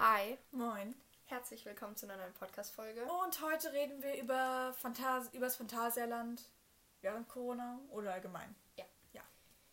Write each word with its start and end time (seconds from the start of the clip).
Hi. 0.00 0.38
Moin. 0.52 0.94
Herzlich 1.26 1.66
willkommen 1.66 1.94
zu 1.94 2.06
einer 2.06 2.16
neuen 2.16 2.32
Podcast-Folge. 2.32 3.02
Und 3.04 3.42
heute 3.42 3.70
reden 3.74 4.02
wir 4.02 4.18
über 4.18 4.72
Phantas 4.78 5.28
übers 5.34 5.56
Phantasialand 5.56 6.42
während 7.02 7.28
Corona 7.28 7.78
oder 7.90 8.14
allgemein. 8.14 8.56
Ja. 8.78 8.86
Ja. 9.12 9.20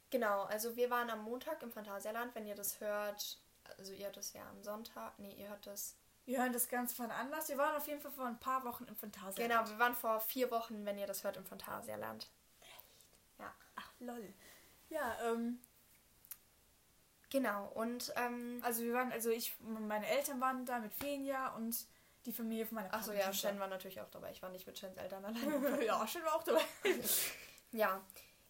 Genau, 0.09 0.43
also 0.43 0.75
wir 0.75 0.89
waren 0.89 1.09
am 1.09 1.23
Montag 1.23 1.63
im 1.63 1.71
Phantasialand. 1.71 2.35
Wenn 2.35 2.45
ihr 2.45 2.55
das 2.55 2.81
hört, 2.81 3.39
also 3.77 3.93
ihr 3.93 4.07
hört 4.07 4.17
das 4.17 4.33
ja 4.33 4.41
am 4.49 4.61
Sonntag. 4.61 5.17
Nee, 5.17 5.31
ihr 5.31 5.47
hört 5.47 5.65
das. 5.65 5.95
Wir 6.25 6.39
hören 6.39 6.51
das 6.51 6.67
ganz 6.67 6.91
von 6.91 7.09
anders. 7.09 7.47
Wir 7.47 7.57
waren 7.57 7.77
auf 7.77 7.87
jeden 7.87 8.01
Fall 8.01 8.11
vor 8.11 8.25
ein 8.25 8.37
paar 8.37 8.65
Wochen 8.65 8.83
im 8.83 8.97
Phantasialand. 8.97 9.37
Genau, 9.37 9.69
wir 9.69 9.79
waren 9.79 9.95
vor 9.95 10.19
vier 10.19 10.51
Wochen, 10.51 10.85
wenn 10.85 10.97
ihr 10.97 11.07
das 11.07 11.23
hört, 11.23 11.37
im 11.37 11.45
Phantasialand. 11.45 12.29
Echt? 12.59 12.85
Ja. 13.39 13.55
Ach, 13.77 13.91
lol. 14.01 14.33
Ja, 14.89 15.17
ähm. 15.23 15.61
Genau, 17.29 17.67
und 17.75 18.13
ähm, 18.15 18.61
Also 18.63 18.83
wir 18.83 18.93
waren, 18.93 19.11
also 19.11 19.29
ich, 19.29 19.55
meine 19.59 20.07
Eltern 20.07 20.39
waren 20.39 20.65
da 20.65 20.79
mit 20.79 20.93
Fenja 20.93 21.49
und 21.55 21.75
die 22.25 22.31
Familie 22.33 22.65
von 22.65 22.75
meiner 22.75 22.93
Achso, 22.93 23.11
ja. 23.11 23.31
Shen 23.33 23.59
war 23.59 23.67
natürlich 23.67 24.01
auch 24.01 24.09
dabei. 24.09 24.31
Ich 24.31 24.41
war 24.41 24.49
nicht 24.49 24.67
mit 24.67 24.77
Shens 24.77 24.97
Eltern 24.97 25.23
allein. 25.23 25.81
ja, 25.85 26.05
Shen 26.07 26.23
war 26.23 26.35
auch 26.35 26.43
dabei. 26.43 26.61
ja. 27.71 28.01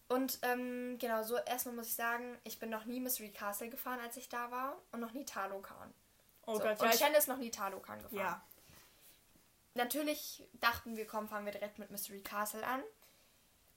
Und 0.08 0.38
ähm, 0.42 0.96
genau, 0.98 1.22
so 1.22 1.36
erstmal 1.36 1.74
muss 1.74 1.88
ich 1.88 1.94
sagen, 1.94 2.38
ich 2.44 2.58
bin 2.58 2.70
noch 2.70 2.86
nie 2.86 2.98
Mystery 2.98 3.30
Castle 3.30 3.68
gefahren, 3.68 4.00
als 4.00 4.16
ich 4.16 4.28
da 4.28 4.50
war. 4.50 4.76
Und 4.90 5.00
noch 5.00 5.12
nie 5.12 5.24
Talokan. 5.24 5.92
Oh 6.46 6.54
so. 6.54 6.62
Gott, 6.62 6.80
und 6.80 6.86
ja. 6.86 6.92
Shen 6.92 7.14
ist 7.14 7.28
noch 7.28 7.36
nie 7.36 7.50
Talokan 7.50 8.02
gefahren. 8.02 8.18
ja. 8.18 8.44
Natürlich 9.74 10.42
dachten 10.54 10.96
wir, 10.96 11.06
komm, 11.06 11.28
fangen 11.28 11.46
wir 11.46 11.52
direkt 11.52 11.78
mit 11.78 11.90
Mystery 11.90 12.20
Castle 12.20 12.66
an. 12.66 12.82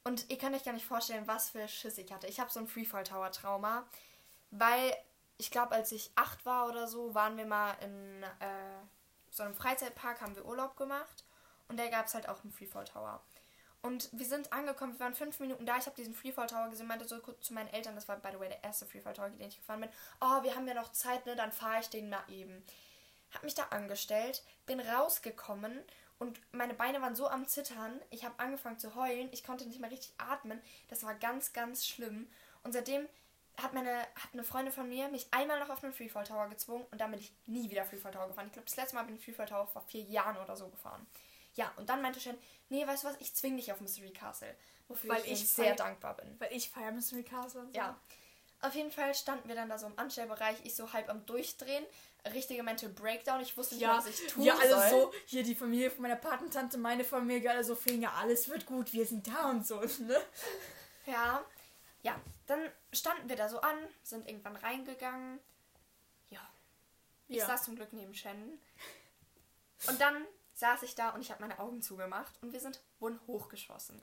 Und 0.03 0.31
ihr 0.31 0.37
könnt 0.39 0.55
euch 0.55 0.63
gar 0.63 0.73
nicht 0.73 0.85
vorstellen, 0.85 1.27
was 1.27 1.51
für 1.51 1.67
Schiss 1.67 1.97
ich 1.99 2.11
hatte. 2.11 2.25
Ich 2.25 2.39
habe 2.39 2.49
so 2.49 2.59
ein 2.59 2.67
Freefall 2.67 3.03
Tower 3.03 3.31
Trauma, 3.31 3.85
weil 4.51 4.95
ich 5.37 5.49
glaube, 5.49 5.73
als 5.73 5.91
ich 5.91 6.11
acht 6.15 6.45
war 6.45 6.67
oder 6.67 6.87
so, 6.87 7.15
waren 7.15 7.37
wir 7.37 7.45
mal 7.45 7.73
in 7.81 8.23
äh, 8.23 8.79
so 9.31 9.43
einem 9.43 9.55
Freizeitpark, 9.55 10.21
haben 10.21 10.35
wir 10.35 10.45
Urlaub 10.45 10.77
gemacht 10.77 11.25
und 11.67 11.79
da 11.79 11.87
gab 11.87 12.05
es 12.05 12.13
halt 12.13 12.29
auch 12.29 12.43
einen 12.43 12.51
Freefall 12.51 12.85
Tower. 12.85 13.21
Und 13.81 14.09
wir 14.11 14.27
sind 14.27 14.53
angekommen, 14.53 14.93
wir 14.93 14.99
waren 14.99 15.15
fünf 15.15 15.39
Minuten 15.39 15.65
da. 15.65 15.77
Ich 15.77 15.87
habe 15.87 15.95
diesen 15.95 16.13
Freefall 16.13 16.45
Tower 16.45 16.69
gesehen, 16.69 16.85
meinte 16.85 17.07
so 17.07 17.19
kurz 17.19 17.47
zu 17.47 17.53
meinen 17.53 17.73
Eltern, 17.73 17.95
das 17.95 18.07
war 18.07 18.17
by 18.17 18.29
the 18.31 18.39
way 18.39 18.49
der 18.49 18.63
erste 18.63 18.85
Freefall 18.85 19.13
Tower, 19.13 19.29
den 19.29 19.47
ich 19.47 19.57
gefahren 19.57 19.81
bin. 19.81 19.89
Oh, 20.19 20.43
wir 20.43 20.55
haben 20.55 20.67
ja 20.67 20.75
noch 20.75 20.91
Zeit, 20.91 21.25
ne? 21.25 21.35
Dann 21.35 21.51
fahre 21.51 21.79
ich 21.79 21.89
den 21.89 22.09
mal 22.09 22.23
eben. 22.27 22.63
Hab 23.33 23.43
mich 23.43 23.55
da 23.55 23.63
angestellt, 23.71 24.43
bin 24.67 24.79
rausgekommen 24.79 25.81
und 26.19 26.39
meine 26.53 26.75
Beine 26.75 27.01
waren 27.01 27.15
so 27.15 27.27
am 27.27 27.47
Zittern. 27.47 27.99
Ich 28.11 28.23
habe 28.23 28.37
angefangen 28.37 28.77
zu 28.77 28.93
heulen. 28.93 29.29
Ich 29.31 29.43
konnte 29.43 29.65
nicht 29.65 29.79
mehr 29.79 29.89
richtig 29.89 30.13
atmen. 30.19 30.61
Das 30.87 31.01
war 31.01 31.15
ganz, 31.15 31.51
ganz 31.51 31.87
schlimm. 31.87 32.29
Und 32.61 32.73
seitdem 32.73 33.07
hat 33.61 33.73
meine 33.73 33.99
hat 33.99 34.33
eine 34.33 34.43
Freundin 34.43 34.73
von 34.73 34.87
mir 34.87 35.07
mich 35.09 35.27
einmal 35.31 35.59
noch 35.59 35.69
auf 35.69 35.83
einen 35.83 35.93
Freefall 35.93 36.25
Tower 36.25 36.47
gezwungen 36.49 36.85
und 36.91 36.99
dann 36.99 37.11
bin 37.11 37.19
ich 37.19 37.33
nie 37.45 37.69
wieder 37.69 37.85
Freefall 37.85 38.11
Tower 38.11 38.27
gefahren. 38.27 38.47
Ich 38.47 38.53
glaube, 38.53 38.67
das 38.67 38.75
letzte 38.77 38.95
Mal 38.95 39.03
bin 39.03 39.15
ich 39.15 39.23
Freefall 39.23 39.47
Tower 39.47 39.67
vor 39.67 39.81
vier 39.83 40.03
Jahren 40.03 40.37
oder 40.37 40.55
so 40.55 40.67
gefahren. 40.69 41.05
Ja, 41.55 41.71
und 41.75 41.89
dann 41.89 42.01
meinte 42.01 42.19
Shen, 42.19 42.37
nee, 42.69 42.85
weißt 42.87 43.03
du 43.03 43.07
was, 43.09 43.15
ich 43.19 43.33
zwing 43.35 43.57
dich 43.57 43.71
auf 43.71 43.81
Mystery 43.81 44.11
Castle. 44.11 44.55
Wofür 44.87 45.09
Weil 45.09 45.25
ich, 45.25 45.33
ich 45.33 45.49
sehr 45.49 45.75
dankbar 45.75 46.15
bin. 46.15 46.35
Weil 46.39 46.53
ich 46.53 46.69
feiere 46.69 46.91
Mystery 46.91 47.23
Castle 47.23 47.61
und 47.61 47.73
so. 47.73 47.77
Ja. 47.77 47.99
Auf 48.61 48.75
jeden 48.75 48.91
Fall 48.91 49.13
standen 49.15 49.47
wir 49.49 49.55
dann 49.55 49.69
da 49.69 49.77
so 49.77 49.87
im 49.87 49.97
Anstellbereich, 49.97 50.55
ich 50.63 50.75
so 50.75 50.93
halb 50.93 51.09
am 51.09 51.25
Durchdrehen. 51.25 51.83
Richtige 52.33 52.61
Mental 52.61 52.89
Breakdown. 52.89 53.41
Ich 53.41 53.57
wusste 53.57 53.73
nicht, 53.75 53.81
Ja, 53.81 53.97
was 53.97 54.05
ich 54.05 54.27
tun 54.27 54.43
ja, 54.43 54.55
alle 54.55 54.69
soll. 54.69 54.89
so, 54.89 55.13
hier 55.25 55.41
die 55.43 55.55
Familie 55.55 55.89
von 55.89 56.03
meiner 56.03 56.15
Patentante, 56.15 56.77
meine 56.77 57.03
Familie, 57.03 57.49
alle 57.49 57.63
so, 57.63 57.73
Finja, 57.75 58.11
alles 58.13 58.47
wird 58.47 58.65
gut, 58.67 58.93
wir 58.93 59.05
sind 59.05 59.27
da 59.27 59.49
und 59.49 59.65
so, 59.65 59.79
ne? 59.99 60.21
Ja. 61.07 61.43
Ja, 62.03 62.19
dann 62.47 62.59
standen 62.93 63.29
wir 63.29 63.35
da 63.35 63.47
so 63.49 63.61
an, 63.61 63.77
sind 64.03 64.27
irgendwann 64.27 64.55
reingegangen. 64.55 65.39
Ja. 66.29 66.41
Ich 67.27 67.37
Ja. 67.37 67.45
saß 67.47 67.63
zum 67.63 67.75
Glück 67.75 67.93
neben 67.93 68.13
Shannon. 68.13 68.59
Und 69.87 70.01
dann 70.01 70.25
saß 70.53 70.83
ich 70.83 70.95
da 70.95 71.09
und 71.09 71.21
ich 71.21 71.31
habe 71.31 71.41
meine 71.41 71.59
Augen 71.59 71.81
zugemacht 71.81 72.37
und 72.41 72.53
wir 72.53 72.59
sind 72.59 72.81
wurden 72.99 73.19
hochgeschossen. 73.27 74.01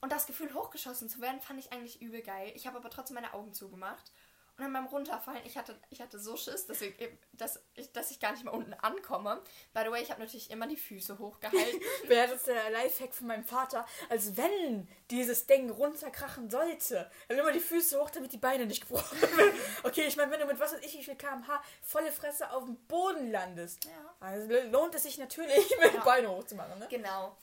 Und 0.00 0.12
das 0.12 0.26
Gefühl, 0.26 0.52
hochgeschossen 0.52 1.08
zu 1.08 1.20
werden, 1.20 1.40
fand 1.40 1.58
ich 1.58 1.72
eigentlich 1.72 2.00
übel 2.02 2.22
geil. 2.22 2.52
Ich 2.54 2.66
habe 2.66 2.76
aber 2.76 2.90
trotzdem 2.90 3.14
meine 3.14 3.32
Augen 3.34 3.54
zugemacht. 3.54 4.12
Und 4.58 4.64
dann 4.64 4.72
beim 4.72 4.86
Runterfallen, 4.86 5.42
ich 5.44 5.58
hatte, 5.58 5.78
ich 5.90 6.00
hatte 6.00 6.18
so 6.18 6.34
Schiss, 6.34 6.64
dass 6.66 6.80
ich, 6.80 6.94
dass, 7.34 7.60
ich, 7.74 7.92
dass 7.92 8.10
ich 8.10 8.18
gar 8.20 8.32
nicht 8.32 8.42
mehr 8.42 8.54
unten 8.54 8.72
ankomme. 8.72 9.42
By 9.74 9.82
the 9.84 9.90
way, 9.90 10.02
ich 10.02 10.10
habe 10.10 10.20
natürlich 10.22 10.50
immer 10.50 10.66
die 10.66 10.78
Füße 10.78 11.18
hochgehalten. 11.18 11.80
Wäre 12.08 12.28
das 12.28 12.44
der 12.44 12.70
Lifehack 12.70 13.14
von 13.14 13.26
meinem 13.26 13.44
Vater, 13.44 13.84
als 14.08 14.34
wenn 14.38 14.88
dieses 15.10 15.46
Ding 15.46 15.68
runterkrachen 15.68 16.48
sollte, 16.48 17.10
dann 17.28 17.36
immer 17.38 17.52
die 17.52 17.60
Füße 17.60 18.00
hoch, 18.00 18.08
damit 18.08 18.32
die 18.32 18.38
Beine 18.38 18.64
nicht 18.64 18.80
gebrochen 18.80 19.20
werden. 19.36 19.52
Okay, 19.82 20.04
ich 20.06 20.16
meine, 20.16 20.32
wenn 20.32 20.40
du 20.40 20.46
mit 20.46 20.58
was 20.58 20.72
weiß 20.72 20.80
ich, 20.80 20.96
wie 20.96 21.04
viel 21.04 21.16
kmh 21.16 21.62
volle 21.82 22.10
Fresse 22.10 22.50
auf 22.50 22.64
dem 22.64 22.76
Boden 22.86 23.30
landest, 23.30 23.84
Ja. 23.84 24.14
also 24.20 24.48
lohnt 24.70 24.94
es 24.94 25.02
sich 25.02 25.18
natürlich, 25.18 25.68
mit 25.82 25.92
die 25.92 25.96
Ja. 25.98 26.02
Beine 26.04 26.30
hochzumachen, 26.30 26.78
ne? 26.78 26.86
genau. 26.88 27.36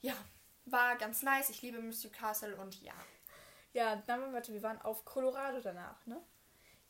Ja, 0.00 0.14
war 0.64 0.96
ganz 0.96 1.22
nice. 1.22 1.50
Ich 1.50 1.60
liebe 1.60 1.78
Mystery 1.78 2.10
Castle 2.12 2.56
und 2.56 2.80
ja. 2.82 2.94
Ja, 3.74 3.96
dann, 4.06 4.32
warte, 4.32 4.54
wir 4.54 4.62
waren 4.62 4.80
auf 4.80 5.04
Colorado 5.04 5.60
danach, 5.60 6.06
ne? 6.06 6.18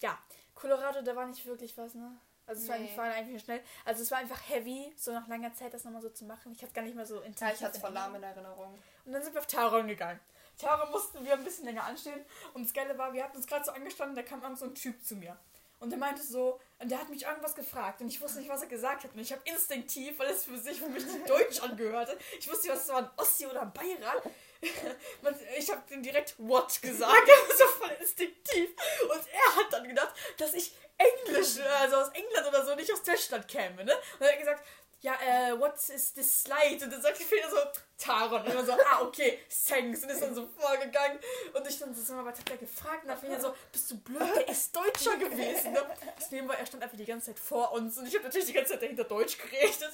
Ja, 0.01 0.19
Colorado, 0.55 1.03
da 1.03 1.15
war 1.17 1.27
nicht 1.27 1.45
wirklich 1.47 1.77
was, 1.79 1.95
ne? 1.95 2.17
Also 2.47 2.63
es 2.63 2.69
war, 2.69 2.77
Nee. 2.79 2.85
eigentlich, 2.85 2.97
war 2.99 3.05
eigentlich 3.05 3.43
schnell. 3.43 3.63
Also 3.85 4.03
es 4.03 4.11
war 4.11 4.19
einfach 4.19 4.41
heavy, 4.49 4.93
so 4.97 5.13
nach 5.13 5.29
langer 5.29 5.53
Zeit 5.55 5.75
das 5.75 5.85
nochmal 5.85 6.01
so 6.03 6.09
zu 6.11 6.25
machen. 6.25 6.53
Ich 6.53 6.63
hatte 6.63 6.73
gar 6.73 6.83
nicht 6.83 6.97
mehr 6.97 7.05
so 7.05 7.21
intensiv. 7.21 7.41
Ja, 7.49 7.55
ich 7.55 7.63
hatte 7.63 7.77
es 7.77 7.81
voll 7.83 7.93
lahm 7.93 8.15
in 8.15 8.23
Erinnerung. 8.23 8.79
Und 9.05 9.13
dann 9.13 9.23
sind 9.23 9.35
wir 9.35 9.41
auf 9.41 9.47
Taron 9.47 9.87
gegangen. 9.87 10.19
Taron 10.57 10.91
mussten 10.91 11.25
wir 11.25 11.35
ein 11.35 11.45
bisschen 11.45 11.67
länger 11.67 11.85
anstehen. 11.85 12.25
Und 12.55 12.65
das 12.65 12.73
Geile 12.73 12.97
war, 12.97 13.13
wir 13.13 13.23
hatten 13.23 13.37
uns 13.37 13.47
gerade 13.47 13.65
so 13.65 13.73
angestanden, 13.73 14.17
da 14.17 14.23
kam 14.23 14.43
irgend 14.43 14.59
so 14.59 14.65
ein 14.65 14.75
Typ 14.75 15.05
zu 15.05 15.17
mir. 15.17 15.37
Und 15.81 15.91
der 15.91 15.99
meinte 15.99 16.23
so, 16.23 16.59
und 16.81 16.91
der 16.91 16.99
hat 17.01 17.09
mich 17.09 17.23
irgendwas 17.25 17.55
gefragt 17.55 18.01
und 18.01 18.09
ich 18.09 18.21
wusste 18.21 18.41
nicht, 18.41 18.49
was 18.49 18.63
er 18.63 18.69
gesagt 18.69 19.05
hat. 19.05 19.13
Und 19.13 19.21
ich 19.21 19.31
habe 19.31 19.43
instinktiv, 19.45 20.19
weil 20.19 20.29
es 20.31 20.45
für 20.47 20.59
sich 20.59 20.81
für 20.81 20.89
mich 20.89 21.05
Deutsch 21.27 21.61
angehörte, 21.63 22.19
ich 22.39 22.51
wusste 22.51 22.67
nicht, 22.67 22.77
was 22.77 22.83
es 22.85 22.89
war, 22.89 22.99
ein 22.99 23.11
Ossi 23.17 23.47
oder 23.47 23.63
ein 23.63 23.73
Bayer. 23.73 24.23
Ich 25.59 25.71
habe 25.71 25.83
den 25.91 26.03
direkt 26.03 26.35
What 26.39 26.81
gesagt, 26.81 27.29
so 27.59 27.67
voll 27.67 27.91
instinktiv. 28.01 28.71
Und 29.03 29.23
er 29.33 29.57
hat 29.57 29.73
dann 29.73 29.89
gedacht, 29.89 30.15
dass 30.37 30.55
ich 30.55 30.73
Englisch, 30.97 31.59
also 31.81 31.97
aus 31.97 32.09
England 32.09 32.47
oder 32.49 32.65
so, 32.65 32.75
nicht 32.75 32.93
aus 32.93 33.03
Deutschland 33.03 33.47
käme, 33.47 33.85
ne? 33.85 33.95
Und 34.19 34.27
er 34.27 34.33
hat 34.33 34.39
gesagt, 34.39 34.65
ja, 35.01 35.15
äh, 35.15 35.59
what 35.59 35.75
is 35.89 36.13
this 36.13 36.43
slide? 36.43 36.85
Und 36.85 36.93
dann 36.93 37.01
sagt 37.01 37.21
ich 37.21 37.31
wieder 37.31 37.49
so, 37.49 37.57
Taron. 37.99 38.43
Und 38.43 38.51
immer 38.51 38.65
so, 38.65 38.73
ah, 38.73 39.03
okay, 39.03 39.39
thanks. 39.67 40.03
Und 40.03 40.11
ist 40.11 40.23
dann 40.23 40.35
so 40.35 40.47
vorgegangen. 40.47 41.19
Und 41.53 41.69
ich 41.69 41.79
dann 41.79 41.95
so, 41.95 42.03
sag 42.03 42.17
mal, 42.17 42.25
was 42.25 42.39
hat 42.39 42.51
er 42.51 42.57
gefragt? 42.57 43.03
Und 43.03 43.09
dann 43.09 43.19
fing 43.19 43.31
er 43.31 43.41
so, 43.41 43.55
bist 43.71 43.91
du 43.91 43.99
blöd? 43.99 44.21
Der 44.21 44.49
ist 44.49 44.75
Deutscher 44.75 45.17
gewesen. 45.17 45.73
Ne? 45.79 45.85
Problem 46.19 46.49
war, 46.49 46.59
er 46.59 46.67
stand 46.67 46.83
einfach 46.83 46.97
die 46.97 47.05
ganze 47.05 47.27
Zeit 47.27 47.39
vor 47.39 47.73
uns. 47.73 47.99
Und 47.99 48.07
ich 48.07 48.15
habe 48.15 48.25
natürlich 48.25 48.47
die 48.47 48.53
ganze 48.53 48.73
Zeit 48.73 48.83
dahinter 48.83 49.05
Deutsch 49.05 49.37
geredet. 49.39 49.91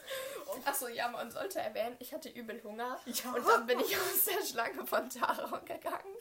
Achso, 0.65 0.89
ja, 0.89 1.09
man 1.09 1.31
sollte 1.31 1.59
erwähnen, 1.59 1.97
ich 1.99 2.13
hatte 2.13 2.29
übel 2.29 2.63
Hunger. 2.63 3.01
Ja. 3.07 3.33
Und 3.33 3.47
dann 3.49 3.67
bin 3.67 3.81
ich 3.81 3.97
aus 3.97 4.25
der 4.25 4.45
Schlange 4.45 4.87
von 4.87 5.09
Taron 5.11 5.65
gegangen. 5.65 6.15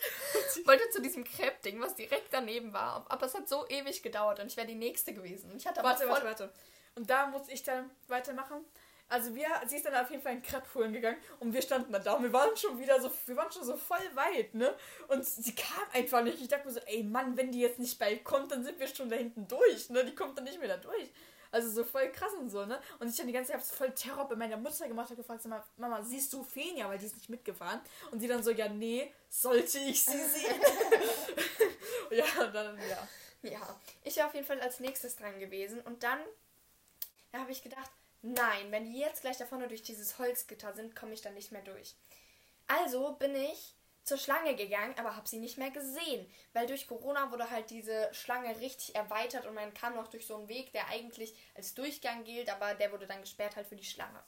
Wollte 0.65 0.89
zu 0.89 1.01
diesem 1.01 1.23
Crepe-Ding, 1.23 1.79
was 1.81 1.95
direkt 1.95 2.33
daneben 2.33 2.73
war. 2.73 3.05
Aber 3.09 3.25
es 3.25 3.33
hat 3.33 3.47
so 3.47 3.67
ewig 3.67 4.01
gedauert 4.01 4.39
und 4.39 4.47
ich 4.47 4.57
wäre 4.57 4.67
die 4.67 4.75
Nächste 4.75 5.13
gewesen. 5.13 5.55
Ich 5.55 5.67
hatte 5.67 5.81
aber 5.81 5.89
warte, 5.89 6.03
voll... 6.03 6.11
warte, 6.11 6.25
warte. 6.25 6.53
Und 6.95 7.09
da 7.09 7.27
muss 7.27 7.47
ich 7.49 7.63
dann 7.63 7.89
weitermachen. 8.07 8.65
Also 9.09 9.35
wir, 9.35 9.47
sie 9.67 9.75
ist 9.75 9.85
dann 9.85 9.93
auf 9.95 10.09
jeden 10.09 10.23
Fall 10.23 10.33
in 10.33 10.41
Crepe 10.41 10.73
holen 10.73 10.93
gegangen 10.93 11.17
und 11.39 11.53
wir 11.53 11.61
standen 11.61 11.91
dann 11.91 12.03
da 12.03 12.13
und 12.13 12.23
wir 12.23 12.33
waren 12.33 12.55
schon 12.57 12.79
wieder 12.79 12.99
so, 12.99 13.11
wir 13.27 13.35
waren 13.35 13.51
schon 13.51 13.63
so 13.63 13.75
voll 13.75 13.99
weit, 14.15 14.55
ne? 14.55 14.73
Und 15.07 15.23
sie 15.23 15.53
kam 15.53 15.83
einfach 15.91 16.23
nicht. 16.23 16.41
Ich 16.41 16.47
dachte 16.47 16.65
mir 16.65 16.73
so, 16.73 16.79
ey 16.87 17.03
Mann, 17.03 17.37
wenn 17.37 17.51
die 17.51 17.59
jetzt 17.59 17.77
nicht 17.79 17.99
bald 17.99 18.23
kommt, 18.23 18.51
dann 18.51 18.63
sind 18.63 18.79
wir 18.79 18.87
schon 18.87 19.09
da 19.09 19.15
hinten 19.15 19.47
durch, 19.47 19.89
ne? 19.89 20.03
Die 20.03 20.15
kommt 20.15 20.37
dann 20.37 20.45
nicht 20.45 20.59
mehr 20.59 20.69
da 20.69 20.77
durch. 20.77 21.11
Also 21.51 21.69
so 21.69 21.83
voll 21.83 22.11
krass 22.11 22.33
und 22.39 22.49
so, 22.49 22.65
ne? 22.65 22.79
Und 22.97 23.07
ich 23.07 23.15
dann 23.15 23.27
die 23.27 23.33
ganze 23.33 23.51
Zeit 23.51 23.61
voll 23.61 23.91
Terror 23.91 24.27
bei 24.27 24.35
meiner 24.35 24.57
Mutter 24.57 24.87
gemacht 24.87 25.11
und 25.11 25.17
gefragt, 25.17 25.45
Mama, 25.77 26.01
siehst 26.01 26.33
du 26.33 26.43
Fenja, 26.43 26.89
weil 26.89 26.97
die 26.97 27.05
ist 27.05 27.15
nicht 27.15 27.29
mitgefahren? 27.29 27.81
Und 28.09 28.19
sie 28.19 28.27
dann 28.27 28.41
so, 28.41 28.49
ja, 28.49 28.67
nee, 28.67 29.13
sollte 29.29 29.77
ich 29.77 30.03
sie 30.03 30.23
sehen? 30.23 30.59
ja, 32.09 32.47
dann, 32.47 32.79
ja. 32.89 33.07
Ja, 33.43 33.79
ich 34.03 34.15
wäre 34.15 34.27
auf 34.27 34.33
jeden 34.33 34.47
Fall 34.47 34.61
als 34.61 34.79
nächstes 34.79 35.17
dran 35.17 35.37
gewesen. 35.37 35.81
Und 35.81 36.01
dann 36.01 36.19
da 37.33 37.39
habe 37.39 37.51
ich 37.51 37.63
gedacht, 37.63 37.89
nein, 38.21 38.71
wenn 38.71 38.85
die 38.85 38.99
jetzt 38.99 39.21
gleich 39.21 39.37
da 39.37 39.45
vorne 39.45 39.67
durch 39.67 39.81
dieses 39.81 40.19
Holzgitter 40.19 40.73
sind, 40.73 40.95
komme 40.95 41.13
ich 41.13 41.21
dann 41.21 41.33
nicht 41.33 41.51
mehr 41.51 41.63
durch. 41.63 41.95
Also 42.67 43.13
bin 43.13 43.35
ich 43.35 43.75
zur 44.03 44.19
Schlange 44.19 44.55
gegangen, 44.55 44.93
aber 44.99 45.15
habe 45.15 45.27
sie 45.27 45.39
nicht 45.39 45.57
mehr 45.57 45.71
gesehen, 45.71 46.31
weil 46.53 46.67
durch 46.67 46.87
Corona 46.87 47.31
wurde 47.31 47.49
halt 47.49 47.71
diese 47.71 48.13
Schlange 48.13 48.59
richtig 48.59 48.95
erweitert 48.95 49.47
und 49.47 49.55
man 49.55 49.73
kam 49.73 49.95
noch 49.95 50.09
durch 50.09 50.27
so 50.27 50.35
einen 50.35 50.47
Weg, 50.47 50.73
der 50.73 50.87
eigentlich 50.89 51.33
als 51.55 51.73
Durchgang 51.73 52.23
gilt, 52.23 52.49
aber 52.49 52.75
der 52.75 52.91
wurde 52.91 53.07
dann 53.07 53.21
gesperrt 53.21 53.55
halt 53.55 53.65
für 53.65 53.75
die 53.75 53.83
Schlange. 53.83 54.23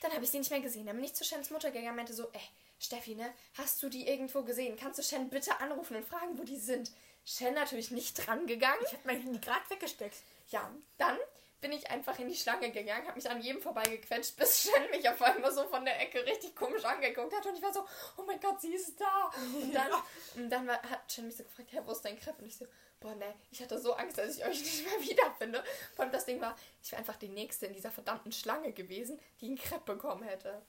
Dann 0.00 0.12
habe 0.12 0.24
ich 0.24 0.30
sie 0.30 0.38
nicht 0.38 0.50
mehr 0.50 0.60
gesehen. 0.60 0.84
Dann 0.84 0.96
bin 0.96 1.06
ich 1.06 1.14
zu 1.14 1.24
Shens 1.24 1.50
Mutter 1.50 1.70
gegangen 1.70 1.90
und 1.90 1.96
meinte 1.96 2.12
so, 2.12 2.28
ey, 2.32 2.48
Steffi, 2.78 3.14
ne, 3.14 3.32
hast 3.54 3.82
du 3.82 3.88
die 3.88 4.06
irgendwo 4.06 4.42
gesehen? 4.42 4.76
Kannst 4.76 4.98
du 4.98 5.02
Shen 5.02 5.30
bitte 5.30 5.58
anrufen 5.58 5.96
und 5.96 6.04
fragen, 6.04 6.36
wo 6.36 6.42
die 6.42 6.58
sind? 6.58 6.90
Shen 7.24 7.54
natürlich 7.54 7.92
nicht 7.92 8.26
dran 8.26 8.46
gegangen. 8.46 8.82
Ich 8.84 8.92
hab 8.92 9.06
mein 9.06 9.22
Handy 9.22 9.38
gerade 9.38 9.70
weggesteckt. 9.70 10.18
Ja, 10.50 10.70
dann 10.98 11.16
bin 11.62 11.72
ich 11.72 11.90
einfach 11.90 12.18
in 12.18 12.28
die 12.28 12.34
Schlange 12.34 12.70
gegangen, 12.70 13.06
habe 13.06 13.14
mich 13.14 13.30
an 13.30 13.40
jedem 13.40 13.62
vorbeigequetscht, 13.62 14.36
bis 14.36 14.64
Shen 14.64 14.90
mich 14.90 15.08
auf 15.08 15.22
einmal 15.22 15.52
so 15.52 15.64
von 15.68 15.84
der 15.84 15.98
Ecke 16.00 16.26
richtig 16.26 16.54
komisch 16.54 16.84
angeguckt 16.84 17.34
hat 17.34 17.46
und 17.46 17.56
ich 17.56 17.62
war 17.62 17.72
so, 17.72 17.86
oh 18.16 18.22
mein 18.26 18.40
Gott, 18.40 18.60
sie 18.60 18.74
ist 18.74 19.00
da. 19.00 19.30
Und 19.54 19.72
dann, 19.72 19.90
und 20.34 20.50
dann 20.50 20.66
war, 20.66 20.82
hat 20.82 21.10
Shen 21.10 21.26
mich 21.26 21.36
so 21.36 21.44
gefragt, 21.44 21.68
hey, 21.72 21.80
wo 21.86 21.92
ist 21.92 22.04
dein 22.04 22.18
Crepe? 22.18 22.42
Und 22.42 22.48
ich 22.48 22.56
so, 22.56 22.66
boah, 23.00 23.14
ne, 23.14 23.34
ich 23.50 23.62
hatte 23.62 23.78
so 23.78 23.94
Angst, 23.94 24.18
dass 24.18 24.36
ich 24.36 24.44
euch 24.44 24.60
nicht 24.62 24.84
mehr 24.84 25.08
wiederfinde. 25.08 25.64
Vor 25.94 26.04
allem 26.04 26.12
das 26.12 26.26
Ding 26.26 26.40
war, 26.40 26.56
ich 26.82 26.90
wäre 26.90 26.98
einfach 26.98 27.16
die 27.16 27.28
Nächste 27.28 27.66
in 27.66 27.72
dieser 27.72 27.92
verdammten 27.92 28.32
Schlange 28.32 28.72
gewesen, 28.72 29.18
die 29.40 29.46
einen 29.46 29.56
Crepe 29.58 29.94
bekommen 29.94 30.24
hätte. 30.24 30.60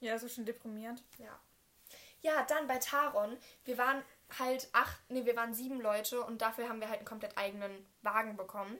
Ja, 0.00 0.18
so 0.18 0.28
schon 0.28 0.44
deprimierend. 0.44 1.02
Ja. 1.18 1.38
Ja, 2.22 2.44
dann 2.44 2.66
bei 2.66 2.78
Taron, 2.78 3.36
wir 3.64 3.78
waren 3.78 4.02
halt 4.38 4.68
acht, 4.72 4.98
nee, 5.08 5.24
wir 5.24 5.36
waren 5.36 5.54
sieben 5.54 5.80
Leute 5.80 6.22
und 6.22 6.42
dafür 6.42 6.68
haben 6.68 6.80
wir 6.80 6.88
halt 6.88 6.98
einen 6.98 7.08
komplett 7.08 7.38
eigenen 7.38 7.86
Wagen 8.02 8.36
bekommen. 8.36 8.78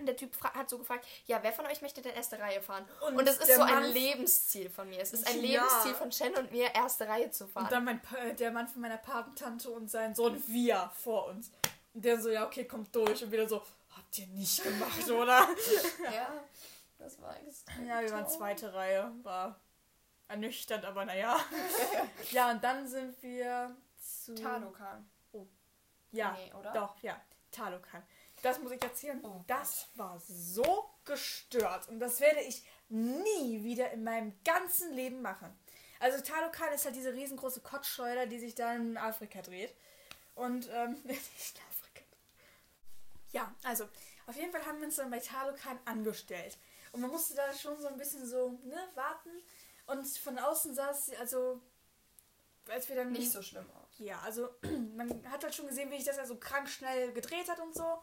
Und 0.00 0.06
der 0.06 0.16
Typ 0.16 0.32
hat 0.42 0.68
so 0.68 0.78
gefragt, 0.78 1.06
ja, 1.26 1.38
wer 1.42 1.52
von 1.52 1.66
euch 1.66 1.82
möchte 1.82 2.00
denn 2.00 2.14
erste 2.14 2.38
Reihe 2.38 2.60
fahren? 2.62 2.84
Und, 3.06 3.18
und 3.18 3.28
das 3.28 3.36
ist 3.36 3.54
so 3.54 3.62
ein 3.62 3.84
Lebensziel 3.92 4.70
von 4.70 4.88
mir. 4.88 5.00
Es 5.00 5.12
ist 5.12 5.26
ein 5.28 5.36
ja. 5.36 5.62
Lebensziel 5.62 5.94
von 5.94 6.10
Chen 6.10 6.34
und 6.34 6.50
mir, 6.50 6.74
erste 6.74 7.06
Reihe 7.06 7.30
zu 7.30 7.46
fahren. 7.46 7.64
Und 7.64 7.72
dann 7.72 7.84
mein, 7.84 8.00
der 8.38 8.50
Mann 8.50 8.66
von 8.66 8.80
meiner 8.82 8.96
Patentante 8.96 9.70
und 9.70 9.90
sein 9.90 10.14
Sohn 10.14 10.42
Wir 10.48 10.90
vor 10.94 11.26
uns. 11.26 11.50
Und 11.92 12.04
der 12.04 12.20
so, 12.20 12.30
ja, 12.30 12.46
okay, 12.46 12.64
kommt 12.64 12.94
durch. 12.94 13.22
Und 13.22 13.30
wieder 13.30 13.46
so, 13.48 13.62
habt 13.96 14.18
ihr 14.18 14.26
nicht 14.28 14.62
gemacht, 14.62 15.10
oder? 15.10 15.46
ja, 16.12 16.32
das 16.98 17.20
war 17.20 17.36
extrem 17.46 17.86
Ja, 17.86 18.00
wir 18.00 18.10
waren 18.10 18.28
zweite 18.28 18.72
Reihe. 18.72 19.12
War 19.22 19.60
ernüchternd, 20.28 20.84
aber 20.84 21.04
naja. 21.04 21.38
ja, 22.30 22.50
und 22.52 22.64
dann 22.64 22.86
sind 22.88 23.22
wir 23.22 23.76
zu... 23.98 24.34
Talokan. 24.34 25.10
Oh. 25.32 25.46
Ja, 26.12 26.32
nee, 26.32 26.52
oder? 26.54 26.72
doch, 26.72 27.02
ja. 27.02 27.20
Talokan. 27.50 28.02
Das 28.42 28.58
muss 28.60 28.72
ich 28.72 28.82
erzählen. 28.82 29.20
Oh, 29.24 29.42
das 29.46 29.88
war 29.94 30.20
so 30.26 30.90
gestört. 31.04 31.88
Und 31.88 32.00
das 32.00 32.20
werde 32.20 32.40
ich 32.40 32.64
nie 32.88 33.62
wieder 33.62 33.90
in 33.90 34.04
meinem 34.04 34.32
ganzen 34.44 34.92
Leben 34.92 35.22
machen. 35.22 35.56
Also 36.00 36.22
Talokan 36.22 36.72
ist 36.72 36.86
halt 36.86 36.96
diese 36.96 37.12
riesengroße 37.12 37.60
Kottschleuder, 37.60 38.26
die 38.26 38.38
sich 38.38 38.54
dann 38.54 38.92
in 38.92 38.96
Afrika 38.96 39.42
dreht. 39.42 39.74
Und, 40.34 40.68
ähm, 40.72 40.96
nicht 41.04 41.60
Afrika. 41.68 42.04
Ja, 43.32 43.54
also, 43.62 43.86
auf 44.26 44.36
jeden 44.36 44.50
Fall 44.50 44.64
haben 44.64 44.78
wir 44.78 44.86
uns 44.86 44.96
dann 44.96 45.10
bei 45.10 45.18
Talokan 45.18 45.78
angestellt. 45.84 46.56
Und 46.92 47.02
man 47.02 47.10
musste 47.10 47.34
da 47.34 47.52
schon 47.52 47.78
so 47.80 47.88
ein 47.88 47.98
bisschen 47.98 48.26
so, 48.26 48.58
ne, 48.64 48.88
warten. 48.94 49.30
Und 49.86 50.06
von 50.18 50.38
außen 50.38 50.74
sah 50.74 50.90
es, 50.90 51.10
also, 51.20 51.60
als 52.68 52.88
wir 52.88 52.96
dann... 52.96 53.12
Nicht 53.12 53.30
so 53.30 53.42
schlimm 53.42 53.70
aus. 53.72 53.98
Ja, 53.98 54.20
also, 54.20 54.48
man 54.96 55.22
hat 55.30 55.44
halt 55.44 55.54
schon 55.54 55.66
gesehen, 55.66 55.90
wie 55.90 55.96
ich 55.96 56.04
das 56.04 56.18
also 56.18 56.36
krank 56.36 56.68
schnell 56.68 57.12
gedreht 57.12 57.48
hat 57.48 57.60
und 57.60 57.74
so. 57.74 58.02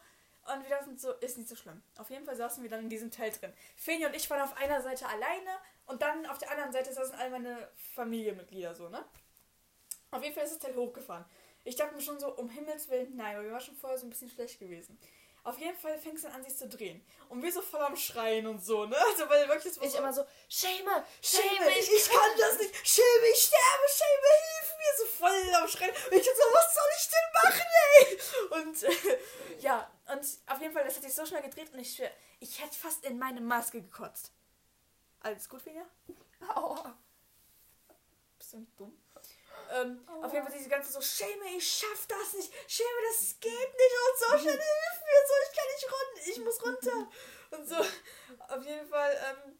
Und 0.52 0.62
wir 0.62 0.70
dachten 0.70 0.96
so, 0.96 1.12
ist 1.12 1.36
nicht 1.36 1.48
so 1.48 1.56
schlimm. 1.56 1.82
Auf 1.98 2.10
jeden 2.10 2.24
Fall 2.24 2.36
saßen 2.36 2.62
wir 2.62 2.70
dann 2.70 2.80
in 2.80 2.88
diesem 2.88 3.10
Teil 3.10 3.30
drin. 3.30 3.52
Feni 3.76 4.06
und 4.06 4.16
ich 4.16 4.28
waren 4.30 4.40
auf 4.40 4.56
einer 4.56 4.80
Seite 4.80 5.06
alleine 5.06 5.50
und 5.86 6.00
dann 6.00 6.26
auf 6.26 6.38
der 6.38 6.50
anderen 6.50 6.72
Seite 6.72 6.92
saßen 6.92 7.14
all 7.16 7.30
meine 7.30 7.68
Familienmitglieder 7.94 8.74
so, 8.74 8.88
ne? 8.88 9.04
Auf 10.10 10.22
jeden 10.22 10.34
Fall 10.34 10.44
ist 10.44 10.54
das 10.54 10.60
Teil 10.60 10.74
hochgefahren. 10.74 11.24
Ich 11.64 11.76
dachte 11.76 11.94
mir 11.94 12.00
schon 12.00 12.18
so, 12.18 12.34
um 12.34 12.48
Himmels 12.48 12.88
Willen, 12.88 13.14
nein, 13.14 13.36
weil 13.36 13.44
wir 13.44 13.52
waren 13.52 13.60
schon 13.60 13.76
vorher 13.76 13.98
so 13.98 14.06
ein 14.06 14.10
bisschen 14.10 14.30
schlecht 14.30 14.58
gewesen. 14.58 14.98
Auf 15.44 15.58
jeden 15.58 15.76
Fall 15.76 15.98
fängt 15.98 16.16
es 16.16 16.22
dann 16.22 16.32
an, 16.32 16.44
sich 16.44 16.56
zu 16.56 16.68
drehen. 16.68 17.02
Und 17.28 17.42
wir 17.42 17.52
so 17.52 17.62
voll 17.62 17.80
am 17.80 17.96
Schreien 17.96 18.46
und 18.46 18.64
so, 18.64 18.84
ne? 18.86 18.96
Also, 19.10 19.28
weil 19.28 19.48
wirklich 19.48 19.72
so. 19.72 19.82
Ich 19.82 19.94
immer 19.94 20.12
so, 20.12 20.24
Schäme, 20.48 21.04
Schäme, 21.22 21.70
ich, 21.78 21.90
ich 21.90 22.08
kann 22.08 22.30
das 22.38 22.58
nicht, 22.58 22.74
Schäme, 22.86 23.26
ich 23.32 23.38
sterbe, 23.38 23.86
Schäme, 23.88 24.28
hilf 24.44 24.76
mir, 24.78 24.98
so 24.98 25.04
voll 25.06 25.54
am 25.54 25.68
Schreien. 25.68 25.90
Und 25.90 26.16
ich 26.16 26.24
so, 26.24 26.42
was 26.52 26.74
soll 26.74 26.90
ich 26.98 27.08
denn 27.10 27.32
machen, 27.42 27.66
ey? 27.98 28.62
Und, 28.62 28.82
äh, 28.82 29.18
ja, 29.60 29.90
und 30.12 30.26
auf 30.46 30.60
jeden 30.60 30.72
Fall, 30.72 30.84
das 30.84 30.96
hat 30.96 31.02
sich 31.02 31.14
so 31.14 31.26
schnell 31.26 31.42
gedreht 31.42 31.72
und 31.72 31.78
ich, 31.78 32.02
ich 32.40 32.62
hätte 32.62 32.74
fast 32.74 33.04
in 33.04 33.18
meine 33.18 33.40
Maske 33.40 33.82
gekotzt. 33.82 34.32
Alles 35.20 35.48
gut, 35.48 35.62
Finja? 35.62 35.84
Aua. 36.54 36.96
Bist 38.38 38.52
du 38.52 38.58
nicht 38.58 38.78
dumm? 38.78 38.96
Ähm, 39.70 40.06
oh. 40.08 40.24
Auf 40.24 40.32
jeden 40.32 40.46
Fall 40.46 40.56
diese 40.56 40.68
ganze 40.68 40.92
so, 40.92 41.00
Schäme, 41.00 41.44
ich 41.56 41.78
schaff 41.78 42.06
das 42.06 42.32
nicht, 42.34 42.52
Schäme, 42.66 42.88
das 43.10 43.38
geht 43.40 43.52
nicht 43.52 43.94
und 44.08 44.18
so, 44.18 44.38
schnell 44.38 44.52
hilf 44.52 45.02
mir, 45.04 45.26
so, 45.26 45.34
ich 45.44 45.56
kann 45.56 45.66
nicht 45.74 45.84
runter, 45.92 46.30
ich 46.30 46.38
muss 46.44 46.64
runter. 46.64 47.10
Und 47.50 47.68
so, 47.68 48.54
auf 48.54 48.64
jeden 48.64 48.88
Fall, 48.88 49.36
ähm, 49.46 49.58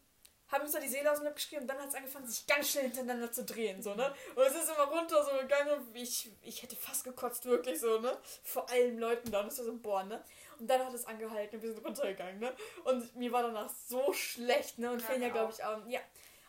haben 0.51 0.63
uns 0.63 0.73
da 0.73 0.81
die 0.81 0.89
Seele 0.89 1.11
aus 1.11 1.19
dem 1.19 1.25
Leib 1.25 1.37
geschrieben 1.37 1.63
und 1.63 1.69
dann 1.69 1.79
hat 1.79 1.89
es 1.89 1.95
angefangen, 1.95 2.27
sich 2.27 2.47
ganz 2.47 2.71
schnell 2.71 2.85
hintereinander 2.85 3.31
zu 3.31 3.45
drehen, 3.45 3.83
so, 3.83 3.95
ne? 3.95 4.15
Und 4.35 4.43
es 4.43 4.55
ist 4.55 4.71
immer 4.71 4.85
runter 4.85 5.25
so 5.25 5.31
gegangen, 5.39 5.87
ich, 5.95 6.31
ich 6.43 6.63
hätte 6.63 6.77
fast 6.77 7.05
gekotzt, 7.05 7.45
wirklich 7.45 7.81
so, 7.81 7.99
ne? 7.99 8.17
Vor 8.43 8.69
allen 8.71 8.99
Leuten 8.99 9.31
da, 9.31 9.41
und 9.41 9.49
es 9.49 9.59
war 9.59 9.65
so, 9.67 9.77
boah, 9.77 10.05
ne? 10.05 10.23
Und 10.59 10.69
dann 10.69 10.85
hat 10.85 10.95
es 10.95 11.05
angehalten 11.05 11.57
und 11.57 11.63
wir 11.63 11.73
sind 11.73 11.85
runtergegangen, 11.85 12.41
ne? 12.41 12.55
Und 12.85 13.15
mir 13.17 13.31
war 13.33 13.43
danach 13.43 13.71
so 13.71 14.13
schlecht, 14.13 14.79
ne? 14.79 14.91
Und 14.91 15.03
ja, 15.03 15.15
ja 15.17 15.29
glaube 15.29 15.53
ich, 15.53 15.63
auch. 15.63 15.87
Ja, 15.87 16.01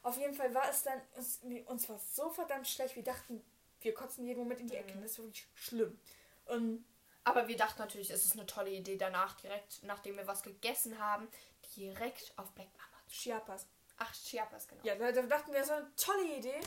auf 0.04 0.18
jeden 0.18 0.34
Fall 0.34 0.54
war 0.54 0.69
es 0.69 0.84
dann, 0.84 1.02
uns, 1.16 1.42
uns 1.66 1.90
war 1.90 2.00
so 2.00 2.30
verdammt 2.30 2.68
schlecht, 2.68 2.95
wir 2.95 3.04
dachten, 3.04 3.44
wir 3.81 3.94
kotzen 3.94 4.25
jeden 4.25 4.40
Moment 4.40 4.62
in 4.62 4.68
die 4.68 4.75
Ecke. 4.75 4.95
Mhm. 4.95 5.02
Das 5.02 5.12
ist 5.12 5.18
wirklich 5.19 5.48
schlimm. 5.56 6.00
Und 6.45 6.86
aber 7.25 7.48
wir 7.48 7.57
dachten 7.57 7.80
natürlich, 7.80 8.10
es 8.10 8.25
ist 8.25 8.34
eine 8.34 8.45
tolle 8.45 8.72
Idee, 8.72 8.98
danach 8.98 9.36
direkt, 9.40 9.84
nachdem 9.84 10.18
wir 10.18 10.25
was 10.25 10.42
gegessen 10.42 10.98
haben, 11.00 11.28
direkt 11.75 12.34
auf 12.38 12.52
Black 12.54 12.69
Mama. 12.74 13.04
Chiapas. 13.07 13.68
Ach, 14.00 14.13
Chiapas, 14.13 14.68
genau. 14.68 14.81
Ja, 14.84 14.96
da 14.96 15.12
dachten 15.12 15.51
wir, 15.51 15.60
das 15.60 15.69
war 15.69 15.78
eine 15.78 15.96
tolle 15.96 16.38
Idee. 16.38 16.60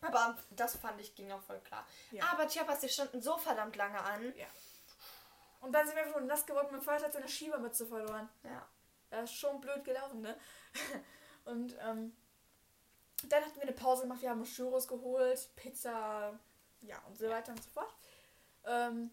Aber 0.00 0.36
das 0.50 0.76
fand 0.76 1.00
ich, 1.00 1.14
ging 1.14 1.30
auch 1.30 1.42
voll 1.42 1.60
klar. 1.60 1.86
Ja. 2.10 2.24
Aber 2.32 2.46
Chiapas, 2.48 2.80
die 2.80 2.88
standen 2.88 3.22
so 3.22 3.38
verdammt 3.38 3.76
lange 3.76 4.00
an. 4.00 4.34
Ja. 4.36 4.46
Und 5.60 5.72
dann 5.72 5.86
sind 5.86 5.94
wir 5.94 6.02
einfach 6.02 6.18
nur 6.18 6.28
nass 6.28 6.44
geworden. 6.44 6.68
Mein 6.72 6.82
Vater 6.82 7.04
hat 7.04 7.12
seine 7.12 7.28
Schiebermütze 7.28 7.86
verloren. 7.86 8.28
Ja. 8.42 8.66
Das 9.10 9.30
ist 9.30 9.36
schon 9.36 9.60
blöd 9.60 9.84
gelaufen, 9.84 10.22
ne? 10.22 10.36
Und, 11.44 11.76
ähm, 11.80 12.16
dann 13.28 13.44
hatten 13.44 13.56
wir 13.56 13.62
eine 13.62 13.72
Pause 13.72 14.02
gemacht, 14.02 14.22
wir 14.22 14.30
haben 14.30 14.44
Churros 14.44 14.88
geholt, 14.88 15.48
Pizza, 15.56 16.38
ja 16.80 17.00
und 17.06 17.16
so 17.16 17.28
weiter 17.28 17.52
und 17.52 17.62
so 17.62 17.70
fort. 17.70 17.94
Ähm, 18.64 19.10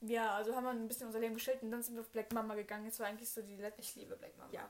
ja, 0.00 0.34
also 0.34 0.54
haben 0.54 0.64
wir 0.64 0.70
ein 0.70 0.88
bisschen 0.88 1.06
unser 1.06 1.20
Leben 1.20 1.34
geschildert 1.34 1.62
und 1.62 1.70
dann 1.70 1.82
sind 1.82 1.94
wir 1.94 2.00
auf 2.00 2.10
Black 2.10 2.32
Mama 2.32 2.54
gegangen. 2.54 2.84
Jetzt 2.84 2.98
war 3.00 3.06
eigentlich 3.06 3.30
so 3.30 3.42
die 3.42 3.56
letzte. 3.56 3.82
Ich 3.82 3.94
liebe 3.94 4.16
Black 4.16 4.36
Mama. 4.36 4.52
Ja. 4.52 4.68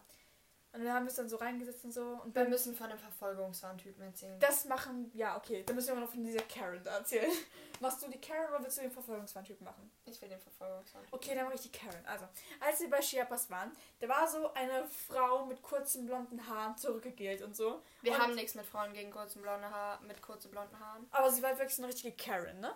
Und 0.75 0.85
dann 0.85 0.95
haben 0.95 1.05
wir 1.05 1.11
es 1.11 1.17
dann 1.17 1.29
so 1.29 1.37
reingesetzt 1.37 1.85
und 1.85 1.93
so. 1.93 2.21
Und 2.25 2.35
wir 2.35 2.49
müssen 2.49 2.75
von 2.75 2.89
dem 2.89 2.99
Verfolgungswarntypen 2.99 4.03
erzählen. 4.05 4.41
Das 4.41 4.65
machen, 4.65 5.11
ja, 5.13 5.37
okay. 5.37 5.63
Dann 5.67 5.77
müssen 5.77 5.95
wir 5.95 6.01
noch 6.01 6.11
von 6.11 6.25
dieser 6.25 6.43
Karen 6.45 6.83
da 6.83 6.97
erzählen. 6.97 7.31
Machst 7.81 8.03
du 8.03 8.09
die 8.09 8.19
Karen 8.19 8.49
oder 8.49 8.63
willst 8.63 8.79
du 8.79 8.83
den 8.83 8.91
Verfolgungswarntypen 8.91 9.65
machen? 9.65 9.91
Ich 10.07 10.23
will 10.23 10.31
den 10.31 10.41
Verfolgungswarntypen. 10.41 11.15
Okay, 11.15 11.35
dann 11.35 11.45
mache 11.45 11.57
ich 11.57 11.61
die 11.61 11.73
Karen. 11.73 12.03
Also, 12.07 12.25
als 12.61 12.81
wir 12.81 12.89
bei 12.89 13.01
Chiapas 13.01 13.51
waren, 13.51 13.71
da 14.01 14.09
war 14.09 14.27
so 14.27 14.51
eine 14.55 14.87
Frau 14.87 15.45
mit 15.45 15.61
kurzen 15.61 16.07
blonden 16.07 16.47
Haaren 16.47 16.75
zurückgegelt 16.79 17.43
und 17.43 17.55
so. 17.55 17.83
Wir 18.01 18.13
und 18.13 18.19
haben 18.19 18.35
nichts 18.35 18.55
mit 18.55 18.65
Frauen 18.65 18.95
gegen 18.95 19.11
kurzen 19.11 19.43
blonde 19.43 19.69
Haar, 19.69 20.01
mit 20.01 20.23
kurzen 20.23 20.51
blonden 20.51 20.79
Haaren. 20.81 21.07
Aber 21.11 21.31
sie 21.31 21.43
war 21.43 21.51
wirklich 21.59 21.77
so 21.77 21.83
eine 21.83 21.93
richtige 21.93 22.17
Karen, 22.17 22.61
ne? 22.61 22.75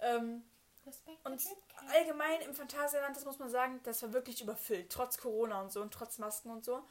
Ähm, 0.00 0.44
Respekt. 0.84 1.24
Und 1.24 1.40
allgemein 1.94 2.42
im 2.42 2.54
Phantasialand, 2.54 3.16
das 3.16 3.24
muss 3.24 3.38
man 3.38 3.48
sagen, 3.48 3.80
das 3.84 4.02
war 4.02 4.12
wirklich 4.12 4.42
überfüllt. 4.42 4.90
Trotz 4.90 5.16
Corona 5.16 5.62
und 5.62 5.72
so 5.72 5.80
und 5.80 5.94
trotz 5.94 6.18
Masken 6.18 6.50
und 6.50 6.64
so 6.64 6.84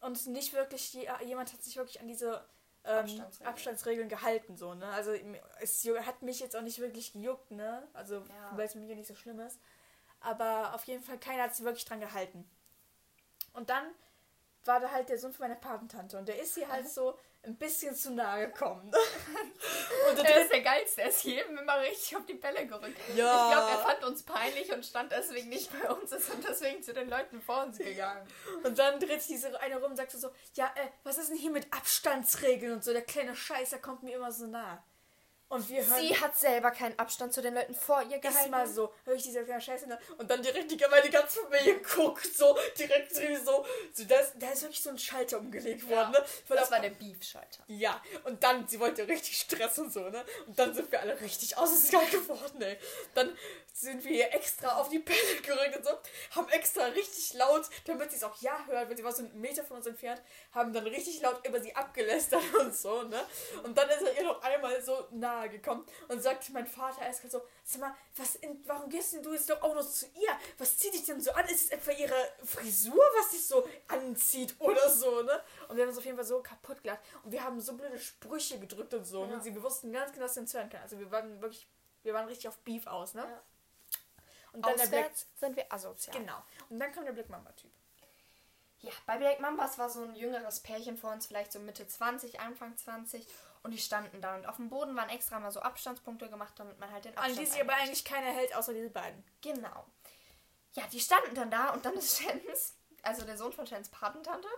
und 0.00 0.26
nicht 0.26 0.52
wirklich, 0.52 0.92
jemand 1.24 1.52
hat 1.52 1.62
sich 1.62 1.76
wirklich 1.76 2.00
an 2.00 2.08
diese 2.08 2.44
ähm, 2.84 2.98
Abstandsregeln. 2.98 3.48
Abstandsregeln. 3.48 4.08
gehalten, 4.08 4.56
so, 4.56 4.74
ne? 4.74 4.86
Also 4.88 5.12
es 5.60 5.84
hat 6.04 6.22
mich 6.22 6.40
jetzt 6.40 6.56
auch 6.56 6.62
nicht 6.62 6.78
wirklich 6.78 7.12
gejuckt, 7.12 7.50
ne? 7.50 7.86
Also, 7.92 8.16
ja. 8.16 8.56
weil 8.56 8.66
es 8.66 8.74
mir 8.74 8.94
nicht 8.94 9.08
so 9.08 9.14
schlimm 9.14 9.40
ist. 9.40 9.60
Aber 10.20 10.74
auf 10.74 10.84
jeden 10.84 11.02
Fall, 11.02 11.18
keiner 11.18 11.44
hat 11.44 11.54
sich 11.54 11.64
wirklich 11.64 11.84
dran 11.84 12.00
gehalten. 12.00 12.48
Und 13.52 13.70
dann 13.70 13.84
war 14.66 14.80
da 14.80 14.90
halt 14.90 15.08
der 15.08 15.18
Sohn 15.18 15.32
von 15.32 15.48
meiner 15.48 15.60
Patentante 15.60 16.18
und 16.18 16.28
der 16.28 16.40
ist 16.40 16.54
hier 16.54 16.68
halt 16.68 16.88
so 16.88 17.18
ein 17.46 17.56
bisschen 17.56 17.94
zu 17.94 18.12
nahe 18.12 18.48
gekommen. 18.48 18.92
und 20.10 20.18
er 20.18 20.42
ist 20.42 20.52
der 20.52 20.62
Geilste, 20.62 21.02
er 21.02 21.08
ist 21.08 21.22
jedem 21.22 21.56
immer 21.58 21.80
richtig 21.80 22.16
auf 22.16 22.26
die 22.26 22.34
Bälle 22.34 22.66
gerückt. 22.66 22.98
Ja. 23.14 23.48
Ich 23.48 23.54
glaube, 23.54 23.70
er 23.70 23.78
fand 23.78 24.04
uns 24.04 24.22
peinlich 24.24 24.72
und 24.72 24.84
stand 24.84 25.12
deswegen 25.12 25.48
nicht 25.48 25.70
bei 25.72 25.88
uns, 25.90 26.10
ist 26.10 26.30
und 26.30 26.46
deswegen 26.46 26.82
zu 26.82 26.92
den 26.92 27.08
Leuten 27.08 27.40
vor 27.40 27.62
uns 27.64 27.78
gegangen. 27.78 28.26
Und 28.64 28.78
dann 28.78 28.98
dreht 28.98 29.22
sich 29.22 29.36
diese 29.36 29.58
eine 29.60 29.76
rum 29.76 29.92
und 29.92 29.96
sagt 29.96 30.10
so, 30.10 30.30
ja, 30.54 30.66
äh, 30.74 30.88
was 31.04 31.18
ist 31.18 31.30
denn 31.30 31.36
hier 31.36 31.52
mit 31.52 31.72
Abstandsregeln 31.72 32.72
und 32.72 32.84
so, 32.84 32.92
der 32.92 33.02
kleine 33.02 33.36
Scheißer 33.36 33.78
kommt 33.78 34.02
mir 34.02 34.16
immer 34.16 34.32
so 34.32 34.46
nah. 34.46 34.82
Und 35.48 35.68
wir 35.68 35.86
hören. 35.86 36.00
Sie 36.00 36.16
hat 36.16 36.36
selber 36.36 36.72
keinen 36.72 36.98
Abstand 36.98 37.32
zu 37.32 37.40
den 37.40 37.54
Leuten 37.54 37.74
vor 37.74 38.02
ihr 38.02 38.18
gehalten. 38.18 38.46
Ist 38.46 38.50
mal 38.50 38.66
so, 38.66 38.92
höre 39.04 39.14
ich 39.14 39.22
diese 39.22 39.44
kleine 39.44 39.60
Scheiße 39.60 39.86
und 40.18 40.28
dann 40.28 40.42
direkt 40.42 40.70
die, 40.70 40.76
meine 40.90 41.08
ganze 41.08 41.40
Familie 41.40 41.80
guckt, 41.80 42.26
so 42.36 42.58
direkt 42.76 43.14
so. 43.14 43.64
so 43.92 44.04
da, 44.04 44.16
ist, 44.16 44.32
da 44.36 44.50
ist 44.50 44.62
wirklich 44.62 44.82
so 44.82 44.90
ein 44.90 44.98
Schalter 44.98 45.38
umgelegt 45.38 45.84
ja, 45.84 45.96
worden, 45.96 46.10
ne? 46.12 46.24
Weil 46.48 46.56
das 46.56 46.70
war 46.70 46.80
der 46.80 46.90
Beef-Schalter. 46.90 47.62
Ja, 47.68 48.02
und 48.24 48.42
dann, 48.42 48.66
sie 48.66 48.80
wollte 48.80 49.06
richtig 49.06 49.38
Stress 49.38 49.78
und 49.78 49.92
so, 49.92 50.08
ne? 50.08 50.24
Und 50.48 50.58
dann 50.58 50.74
sind 50.74 50.90
wir 50.90 51.00
alle 51.00 51.20
richtig 51.20 51.56
ausgegangen 51.56 52.10
geworden, 52.10 52.62
ey. 52.62 52.76
Dann 53.14 53.36
sind 53.72 54.04
wir 54.04 54.12
hier 54.12 54.34
extra 54.34 54.80
auf 54.80 54.88
die 54.88 54.98
Pelle 54.98 55.40
gerückt 55.42 55.76
und 55.76 55.84
so, 55.84 55.90
haben 56.34 56.48
extra 56.48 56.86
richtig 56.86 57.34
laut, 57.34 57.66
damit 57.84 58.10
sie 58.10 58.16
es 58.16 58.24
auch 58.24 58.40
ja 58.40 58.58
hört, 58.66 58.88
wenn 58.88 58.96
sie 58.96 59.04
war 59.04 59.12
so 59.12 59.22
einen 59.22 59.40
Meter 59.40 59.62
von 59.64 59.76
uns 59.76 59.86
entfernt, 59.86 60.22
haben 60.52 60.72
dann 60.72 60.86
richtig 60.86 61.20
laut 61.20 61.46
über 61.46 61.60
sie 61.60 61.74
abgelästert 61.76 62.42
und 62.58 62.74
so, 62.74 63.02
ne? 63.02 63.22
Und 63.62 63.76
dann 63.76 63.88
ist 63.90 64.02
er 64.02 64.18
ihr 64.18 64.24
noch 64.24 64.42
einmal 64.42 64.82
so 64.82 65.06
nahe 65.36 65.48
gekommen 65.48 65.84
und 66.08 66.22
sagt 66.22 66.50
mein 66.50 66.66
Vater 66.66 67.02
eiskalt 67.02 67.32
so, 67.32 67.42
sag 67.64 67.80
mal, 67.80 67.94
was 68.16 68.36
in, 68.36 68.60
warum 68.66 68.88
gehst 68.88 69.12
denn 69.12 69.22
du 69.22 69.32
jetzt 69.32 69.48
doch 69.50 69.60
auch 69.62 69.74
noch 69.74 69.88
zu 69.88 70.06
ihr? 70.06 70.38
Was 70.58 70.78
zieht 70.78 70.94
dich 70.94 71.04
denn 71.04 71.20
so 71.20 71.32
an? 71.32 71.44
Ist 71.46 71.64
es 71.64 71.70
etwa 71.70 71.92
ihre 71.92 72.32
Frisur, 72.44 73.04
was 73.18 73.30
dich 73.30 73.46
so 73.46 73.68
zieht 74.14 74.54
oder 74.60 74.88
so, 74.90 75.22
ne? 75.22 75.42
Und 75.68 75.76
wir 75.76 75.82
haben 75.82 75.90
uns 75.90 75.98
auf 75.98 76.04
jeden 76.04 76.16
Fall 76.16 76.26
so 76.26 76.42
kaputt 76.42 76.82
gelacht. 76.82 77.00
Und 77.22 77.32
wir 77.32 77.42
haben 77.42 77.60
so 77.60 77.74
blöde 77.74 77.98
Sprüche 77.98 78.58
gedrückt 78.58 78.94
und 78.94 79.04
so. 79.04 79.24
Ja. 79.24 79.34
Und 79.34 79.42
sie, 79.42 79.54
wir 79.54 79.62
wussten 79.62 79.92
ganz 79.92 80.12
genau, 80.12 80.24
dass 80.24 80.34
sie 80.34 80.40
uns 80.40 80.54
hören 80.54 80.68
kann. 80.68 80.82
Also 80.82 80.98
wir 80.98 81.10
waren 81.10 81.40
wirklich, 81.40 81.66
wir 82.02 82.14
waren 82.14 82.26
richtig 82.26 82.48
auf 82.48 82.58
Beef 82.58 82.86
aus, 82.86 83.14
ne? 83.14 83.22
Ja. 83.22 83.42
Und 84.52 84.64
dann 84.64 84.76
der 84.76 84.86
Black, 84.86 85.00
Auswärts 85.06 85.26
sind 85.38 85.56
wir 85.56 85.72
asozial. 85.72 86.16
genau. 86.16 86.42
Und 86.70 86.78
dann 86.78 86.90
kam 86.92 87.04
der 87.04 87.12
Black 87.12 87.28
Mamba-Typ. 87.28 87.70
Ja, 88.80 88.92
bei 89.06 89.18
Black 89.18 89.40
Mambas 89.40 89.78
war 89.78 89.90
so 89.90 90.02
ein 90.02 90.14
jüngeres 90.14 90.60
Pärchen 90.60 90.96
vor 90.96 91.12
uns, 91.12 91.26
vielleicht 91.26 91.52
so 91.52 91.58
Mitte 91.58 91.86
20, 91.86 92.40
Anfang 92.40 92.76
20. 92.76 93.26
Und 93.62 93.72
die 93.72 93.78
standen 93.78 94.20
da. 94.20 94.36
Und 94.36 94.46
auf 94.46 94.56
dem 94.56 94.68
Boden 94.68 94.94
waren 94.96 95.08
extra 95.08 95.38
mal 95.40 95.50
so 95.50 95.60
Abstandspunkte 95.60 96.28
gemacht, 96.28 96.54
damit 96.56 96.78
man 96.78 96.90
halt 96.90 97.04
den 97.04 97.16
An 97.16 97.24
Abstand 97.24 97.40
die 97.40 97.50
sich 97.50 97.60
aber 97.60 97.74
eigentlich 97.74 98.04
keiner 98.04 98.32
hält, 98.32 98.54
außer 98.54 98.72
diese 98.72 98.90
beiden. 98.90 99.24
Genau. 99.42 99.86
Ja, 100.74 100.84
die 100.92 101.00
standen 101.00 101.34
dann 101.34 101.50
da 101.50 101.70
und 101.70 101.84
dann 101.84 101.94
ist 101.94 102.18
Shens, 102.20 102.76
also 103.02 103.24
der 103.24 103.36
Sohn 103.36 103.52
von 103.52 103.66
Shens 103.66 103.88
Patentante, 103.88 104.48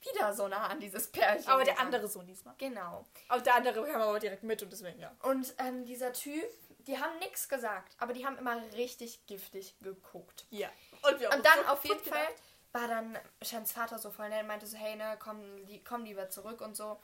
wieder 0.00 0.32
so 0.32 0.48
nah 0.48 0.68
an 0.68 0.80
dieses 0.80 1.08
Pärchen. 1.08 1.50
Aber 1.50 1.64
der 1.64 1.78
andere 1.78 2.08
Sohn 2.08 2.26
diesmal. 2.26 2.54
Genau. 2.58 3.04
Aber 3.28 3.40
der 3.40 3.54
andere 3.56 3.84
kam 3.84 4.00
aber 4.00 4.18
direkt 4.18 4.42
mit 4.42 4.62
und 4.62 4.72
deswegen, 4.72 5.00
ja. 5.00 5.14
Und 5.22 5.54
ähm, 5.58 5.84
dieser 5.84 6.12
Typ, 6.12 6.46
die 6.86 6.98
haben 6.98 7.18
nichts 7.18 7.48
gesagt, 7.48 7.94
aber 7.98 8.12
die 8.12 8.24
haben 8.24 8.38
immer 8.38 8.56
richtig 8.74 9.26
giftig 9.26 9.76
geguckt. 9.80 10.46
Ja. 10.50 10.68
Und, 11.02 11.20
wir 11.20 11.30
Und 11.32 11.44
dann 11.44 11.66
auf 11.66 11.84
jeden 11.84 12.04
Fall 12.04 12.28
war 12.72 12.86
dann 12.86 13.18
Shans 13.42 13.72
Vater 13.72 13.98
so 13.98 14.10
voll 14.10 14.28
nett, 14.28 14.46
meinte 14.46 14.66
so, 14.66 14.76
hey, 14.76 14.96
ne, 14.96 15.16
komm, 15.18 15.56
li 15.66 15.82
komm 15.84 16.04
lieber 16.04 16.30
zurück 16.30 16.60
und 16.60 16.76
so. 16.76 17.00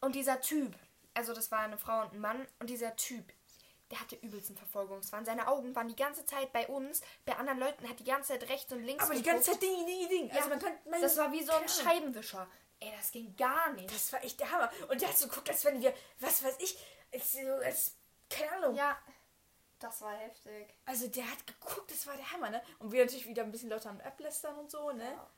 Und 0.00 0.14
dieser 0.14 0.40
Typ, 0.40 0.74
also 1.14 1.34
das 1.34 1.50
war 1.50 1.60
eine 1.60 1.78
Frau 1.78 2.02
und 2.02 2.12
ein 2.14 2.20
Mann, 2.20 2.46
und 2.58 2.70
dieser 2.70 2.96
Typ, 2.96 3.24
der 3.90 4.00
hatte 4.00 4.16
übelsten 4.16 4.56
Verfolgungswahn. 4.56 5.24
Seine 5.24 5.48
Augen 5.48 5.74
waren 5.74 5.88
die 5.88 5.96
ganze 5.96 6.24
Zeit 6.24 6.52
bei 6.52 6.66
uns, 6.68 7.00
bei 7.24 7.36
anderen 7.36 7.58
Leuten 7.58 7.88
hat 7.88 7.98
die 7.98 8.04
ganze 8.04 8.28
Zeit 8.32 8.48
rechts 8.48 8.72
und 8.72 8.82
links 8.84 9.02
Aber 9.04 9.14
die 9.14 9.22
geguckt. 9.22 9.44
ganze 9.46 9.52
Zeit 9.52 9.62
Ding, 9.62 9.86
Ding, 9.86 10.08
Ding. 10.08 10.28
Ja, 10.28 10.36
Also 10.36 10.48
man 10.48 10.58
kann, 10.60 10.72
man, 10.88 11.00
das 11.00 11.16
war 11.16 11.32
wie 11.32 11.42
so 11.42 11.52
ein. 11.52 11.68
Scheibenwischer. 11.68 12.48
Ey, 12.78 12.92
das 12.96 13.10
ging 13.10 13.34
gar 13.36 13.72
nicht. 13.74 13.92
Das 13.92 14.12
war 14.12 14.22
echt 14.24 14.38
der 14.40 14.50
Hammer. 14.50 14.70
Und 14.88 15.00
der 15.02 15.08
hat 15.08 15.18
so 15.18 15.28
geguckt, 15.28 15.50
als 15.50 15.64
wenn 15.64 15.82
wir, 15.82 15.92
was 16.20 16.42
weiß 16.42 16.56
ich, 16.60 16.78
als, 17.12 17.32
so, 17.32 17.40
als 17.40 17.94
keine 18.30 18.52
Ahnung. 18.52 18.74
ja, 18.76 18.96
das 19.80 20.00
war 20.02 20.12
heftig. 20.16 20.72
Also 20.86 21.08
der 21.08 21.28
hat 21.30 21.46
geguckt, 21.46 21.90
das 21.90 22.06
war 22.06 22.16
der 22.16 22.30
Hammer, 22.30 22.48
ne? 22.50 22.62
Und 22.78 22.92
wir 22.92 23.04
natürlich 23.04 23.26
wieder 23.26 23.42
ein 23.42 23.50
bisschen 23.50 23.70
lauter 23.70 23.90
am 23.90 24.00
Ablästern 24.00 24.56
und 24.56 24.70
so, 24.70 24.92
ne? 24.92 25.04
Ja. 25.04 25.30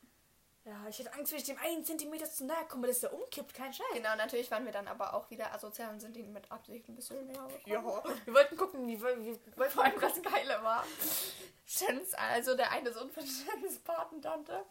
Ja, 0.65 0.87
ich 0.89 0.99
hatte 1.01 1.13
Angst, 1.15 1.33
wenn 1.33 1.39
ich 1.39 1.45
dem 1.45 1.59
einen 1.59 1.85
Zentimeter 1.85 2.31
zu 2.31 2.45
nahe 2.45 2.65
komme, 2.69 2.87
dass 2.87 3.01
der 3.01 3.13
umkippt, 3.13 3.53
kein 3.53 3.73
Scheiß. 3.73 3.87
Genau, 3.95 4.15
natürlich 4.15 4.49
waren 4.51 4.65
wir 4.65 4.71
dann 4.71 4.87
aber 4.87 5.13
auch 5.13 5.29
wieder 5.29 5.53
asozial 5.53 5.93
und 5.93 5.99
sind 5.99 6.17
ihnen 6.17 6.33
mit 6.33 6.51
Absicht 6.53 6.89
ein 6.89 6.95
bisschen 6.95 7.27
näher 7.27 7.49
gekommen. 7.49 7.63
Ja, 7.67 7.83
wir 8.25 8.35
wollten 8.35 8.57
gucken, 8.57 8.87
wie, 8.87 9.03
wie, 9.03 9.35
wie 9.57 9.69
Vor 9.71 9.85
allem 9.85 10.01
das 10.01 10.23
Geile 10.23 10.63
war, 10.63 10.85
Shens, 11.67 12.15
also 12.15 12.57
der 12.57 12.71
eine 12.71 12.93
Sohn 12.93 13.11
von 13.11 13.25
Shens 13.25 13.81
Patentante, 13.81 14.65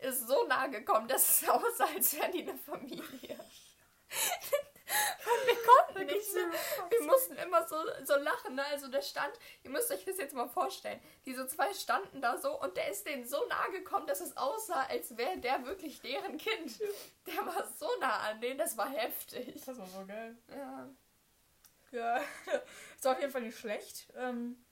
ist 0.00 0.26
so 0.26 0.44
nah 0.48 0.66
gekommen, 0.66 1.06
dass 1.06 1.42
es 1.42 1.48
aussah, 1.48 1.86
als 1.94 2.14
wären 2.14 2.32
die 2.32 2.42
eine 2.42 2.58
Familie. 2.58 3.38
Wir 5.46 5.56
konnten 5.62 6.06
nicht 6.06 6.34
mehr. 6.34 6.90
Wir 6.90 7.02
mussten 7.02 7.36
immer 7.36 7.66
so, 7.66 7.76
so 8.04 8.16
lachen. 8.16 8.54
Ne? 8.54 8.64
Also 8.66 8.88
der 8.88 9.02
stand, 9.02 9.32
ihr 9.62 9.70
müsst 9.70 9.90
euch 9.90 10.04
das 10.04 10.18
jetzt 10.18 10.34
mal 10.34 10.48
vorstellen. 10.48 11.00
Diese 11.26 11.46
zwei 11.46 11.72
standen 11.74 12.20
da 12.20 12.36
so 12.38 12.60
und 12.60 12.76
der 12.76 12.90
ist 12.90 13.06
denen 13.06 13.26
so 13.26 13.44
nah 13.48 13.66
gekommen, 13.68 14.06
dass 14.06 14.20
es 14.20 14.36
aussah, 14.36 14.84
als 14.84 15.16
wäre 15.16 15.38
der 15.38 15.64
wirklich 15.64 16.00
deren 16.00 16.38
Kind. 16.38 16.80
Der 17.26 17.46
war 17.46 17.66
so 17.78 17.88
nah 18.00 18.18
an 18.30 18.40
denen, 18.40 18.58
das 18.58 18.76
war 18.76 18.88
heftig. 18.88 19.62
Das 19.64 19.78
war 19.78 19.86
so 19.86 20.06
geil. 20.06 20.36
Ja. 20.50 20.88
Ja, 21.90 22.20
ist 22.96 23.06
auf 23.06 23.18
jeden 23.18 23.32
Fall 23.32 23.42
nicht 23.42 23.58
schlecht. 23.58 24.08
Ähm, 24.14 24.62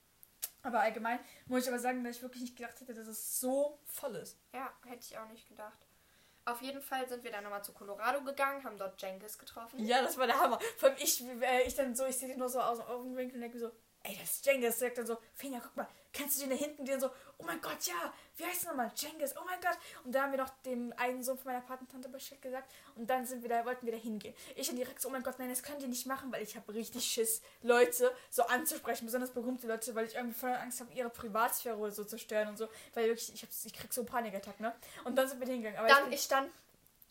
aber 0.61 0.81
allgemein 0.81 1.19
muss 1.45 1.63
ich 1.63 1.69
aber 1.69 1.79
sagen, 1.79 2.03
dass 2.03 2.17
ich 2.17 2.21
wirklich 2.21 2.41
nicht 2.41 2.55
gedacht 2.55 2.79
hätte, 2.79 2.93
dass 2.93 3.07
es 3.07 3.39
so 3.39 3.79
voll 3.85 4.15
ist. 4.15 4.37
Ja, 4.53 4.71
hätte 4.85 5.05
ich 5.09 5.17
auch 5.17 5.27
nicht 5.29 5.47
gedacht. 5.47 5.87
Auf 6.47 6.61
jeden 6.61 6.81
Fall 6.81 7.05
sind 7.09 7.25
wir 7.25 7.31
dann 7.31 7.43
nochmal 7.43 7.61
zu 7.61 7.73
Colorado 7.73 8.23
gegangen, 8.23 8.63
haben 8.63 8.77
dort 8.77 9.01
Jenkins 9.01 9.37
getroffen. 9.37 9.85
Ja, 9.85 10.01
das 10.01 10.17
war 10.17 10.27
der 10.27 10.39
Hammer. 10.39 10.57
Vor 10.77 10.87
allem 10.87 10.97
ich, 10.97 11.21
äh, 11.41 11.63
ich 11.67 11.75
dann 11.75 11.93
so, 11.93 12.05
ich 12.05 12.17
sehe 12.17 12.29
den 12.29 12.39
nur 12.39 12.47
so 12.47 12.61
aus 12.61 12.77
dem 12.77 12.87
Augenwinkel 12.87 13.35
und 13.35 13.41
denke 13.41 13.59
so, 13.59 13.69
ey, 14.07 14.17
das 14.19 14.31
ist 14.31 14.45
Jengis. 14.45 14.79
Sagt 14.79 14.97
dann 14.97 15.05
so, 15.05 15.17
Finja, 15.33 15.59
guck 15.61 15.75
mal, 15.75 15.87
kennst 16.13 16.37
du 16.37 16.41
den 16.47 16.51
da 16.51 16.55
hinten? 16.55 16.85
Den 16.85 16.99
so, 16.99 17.09
oh 17.37 17.43
mein 17.43 17.61
Gott, 17.61 17.83
ja, 17.85 18.13
wie 18.37 18.45
heißt 18.45 18.63
der 18.63 18.71
nochmal? 18.71 18.91
Jengis, 18.95 19.35
oh 19.37 19.41
mein 19.45 19.59
Gott. 19.61 19.77
Und 20.03 20.13
da 20.13 20.23
haben 20.23 20.31
wir 20.31 20.37
noch 20.39 20.49
dem 20.65 20.93
einen 20.97 21.23
Sohn 21.23 21.37
von 21.37 21.51
meiner 21.51 21.63
Patentante 21.65 22.09
Bescheid 22.09 22.41
gesagt 22.41 22.71
und 22.95 23.09
dann 23.09 23.25
sind 23.25 23.41
wir 23.41 23.49
da, 23.49 23.65
wollten 23.65 23.85
wir 23.85 23.93
da 23.93 23.99
hingehen. 23.99 24.33
Ich 24.55 24.67
dann 24.67 24.75
direkt 24.75 25.01
so, 25.01 25.09
oh 25.09 25.11
mein 25.11 25.23
Gott, 25.23 25.37
nein, 25.39 25.49
das 25.49 25.61
könnt 25.63 25.81
ihr 25.81 25.87
nicht 25.87 26.05
machen, 26.07 26.31
weil 26.31 26.41
ich 26.41 26.55
habe 26.55 26.73
richtig 26.73 27.05
Schiss, 27.05 27.41
Leute 27.61 28.11
so 28.29 28.43
anzusprechen, 28.43 29.05
besonders 29.05 29.31
berühmte 29.31 29.67
Leute, 29.67 29.93
weil 29.95 30.05
ich 30.07 30.15
irgendwie 30.15 30.37
voll 30.39 30.51
Angst 30.53 30.79
habe, 30.79 30.91
ihre 30.93 31.09
Privatsphäre 31.09 31.77
oder 31.77 31.91
so 31.91 32.03
zu 32.03 32.17
stören 32.17 32.47
und 32.47 32.57
so, 32.57 32.67
weil 32.93 33.07
wirklich, 33.07 33.33
ich, 33.33 33.43
hab, 33.43 33.49
ich 33.65 33.73
krieg 33.73 33.93
so 33.93 34.03
Panikattacken, 34.03 34.63
ne? 34.65 34.75
Und 35.03 35.15
dann 35.15 35.27
sind 35.27 35.39
wir 35.39 35.45
da 35.45 35.51
hingegangen. 35.53 35.79
Aber 35.79 35.87
Dann, 35.89 36.05
bin- 36.05 36.13
ich 36.13 36.21
stand 36.21 36.49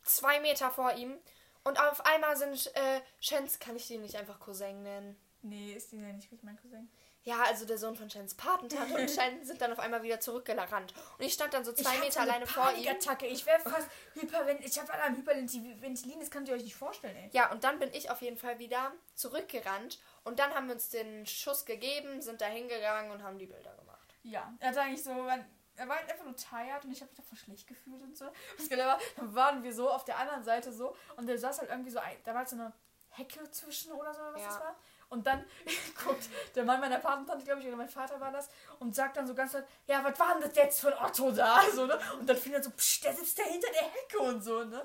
zwei 0.03 0.41
Meter 0.41 0.71
vor 0.71 0.93
ihm 0.95 1.17
und 1.65 1.79
auf 1.81 2.05
einmal 2.07 2.37
sind 2.37 2.75
äh, 2.75 3.01
Shens, 3.21 3.59
kann 3.59 3.77
ich 3.77 3.89
den 3.89 4.03
nicht 4.03 4.17
einfach 4.17 4.39
Cousin 4.41 4.83
nennen? 4.83 5.17
Nee, 5.49 5.73
ist 5.75 5.93
die 5.93 5.97
ja 5.97 6.13
nicht 6.13 6.25
richtig 6.31 6.43
mein 6.43 6.57
Cousin. 6.61 6.91
Ja, 7.23 7.43
also 7.43 7.67
der 7.67 7.77
Sohn 7.77 7.97
von 7.97 8.09
Shens 8.09 8.35
Patentante 8.37 8.95
und 8.95 9.11
Shen 9.11 9.45
sind 9.45 9.61
dann 9.61 9.73
auf 9.73 9.81
einmal 9.81 10.03
wieder 10.05 10.21
zurückgerannt. 10.21 10.95
Und 11.19 11.25
ich 11.25 11.33
stand 11.33 11.55
dann 11.55 11.65
so 11.65 11.73
zwei 11.73 11.95
ich 11.95 12.01
Meter 12.01 12.21
hatte 12.21 12.31
alleine 12.31 12.37
eine 12.37 12.47
vor 12.47 12.69
ihm. 12.71 12.85
Panikattacke. 12.85 13.27
Ich 13.27 13.45
wäre 13.47 13.59
fast 13.61 13.89
hyperventil. 14.15 14.67
Ich 14.67 14.79
habe 14.79 14.93
Alarm 14.93 15.17
Hyperventilin, 15.17 16.21
das 16.21 16.31
könnt 16.31 16.49
ihr 16.49 16.55
euch 16.55 16.63
nicht 16.63 16.77
vorstellen, 16.77 17.17
ey. 17.17 17.31
Ja, 17.33 17.51
und 17.51 17.65
dann 17.65 17.79
bin 17.81 17.93
ich 17.93 18.11
auf 18.11 18.23
jeden 18.23 18.37
Fall 18.37 18.59
wieder 18.61 18.93
zurückgerannt. 19.17 19.99
Und 20.25 20.39
dann 20.39 20.55
haben 20.55 20.69
wir 20.69 20.75
uns 20.75 20.89
den 20.89 21.27
Schuss 21.27 21.65
gegeben, 21.65 22.23
sind 22.23 22.41
da 22.41 22.47
hingegangen 22.47 23.11
und 23.11 23.23
haben 23.23 23.39
die 23.39 23.47
Bilder 23.47 23.75
gemacht. 23.75 24.15
Ja, 24.23 24.53
er 24.61 24.69
hat 24.71 24.79
eigentlich 24.79 25.03
so, 25.05 25.11
er 25.11 25.89
war 25.89 25.97
halt 25.97 26.11
einfach 26.11 26.25
nur 26.25 26.37
tired 26.37 26.85
und 26.85 26.93
ich 26.93 27.01
habe 27.01 27.11
mich 27.11 27.17
davon 27.19 27.37
schlecht 27.39 27.67
gefühlt 27.67 28.03
und 28.03 28.17
so. 28.17 28.27
War, 28.27 28.99
dann 29.17 29.35
waren 29.35 29.63
wir 29.63 29.73
so 29.75 29.91
auf 29.91 30.05
der 30.05 30.19
anderen 30.19 30.43
Seite 30.45 30.73
so 30.73 30.97
und 31.17 31.27
der 31.27 31.39
saß 31.39 31.59
halt 31.59 31.71
irgendwie 31.71 31.91
so, 31.91 31.99
ein, 31.99 32.17
da 32.25 32.33
war 32.33 32.39
halt 32.39 32.49
so 32.49 32.57
eine 32.57 32.73
Hecke 33.11 33.51
zwischen 33.51 33.93
oder 33.93 34.13
so, 34.15 34.21
was 34.33 34.41
Ja. 34.43 34.47
das 34.49 34.61
war. 34.61 34.77
Und 35.09 35.27
dann 35.27 35.45
guckt 36.05 36.29
der 36.55 36.65
Mann 36.65 36.81
meiner 36.81 36.99
Patentante, 36.99 37.45
glaube 37.45 37.61
ich, 37.61 37.67
oder 37.69 37.77
mein 37.77 37.89
Vater 37.89 38.21
war 38.21 38.33
das, 38.33 38.49
und 38.81 38.95
sagt 38.95 39.17
dann 39.17 39.27
so 39.27 39.35
ganz 39.35 39.53
laut, 39.53 39.65
ja, 39.87 40.03
was 40.03 40.19
war 40.19 40.35
denn 40.35 40.43
das 40.43 40.57
jetzt 40.57 40.81
von 40.81 40.93
Otto 40.95 41.31
da? 41.31 41.61
So, 41.75 41.87
ne? 41.87 41.99
Und 42.19 42.29
dann 42.29 42.37
fiel 42.37 42.55
er 42.55 42.63
so, 42.63 42.71
psch, 42.71 43.03
der 43.03 43.15
sitzt 43.15 43.39
da 43.39 43.45
hinter 43.45 43.71
der 43.71 43.83
Hecke 43.83 44.19
und 44.19 44.43
so, 44.43 44.65
ne? 44.65 44.85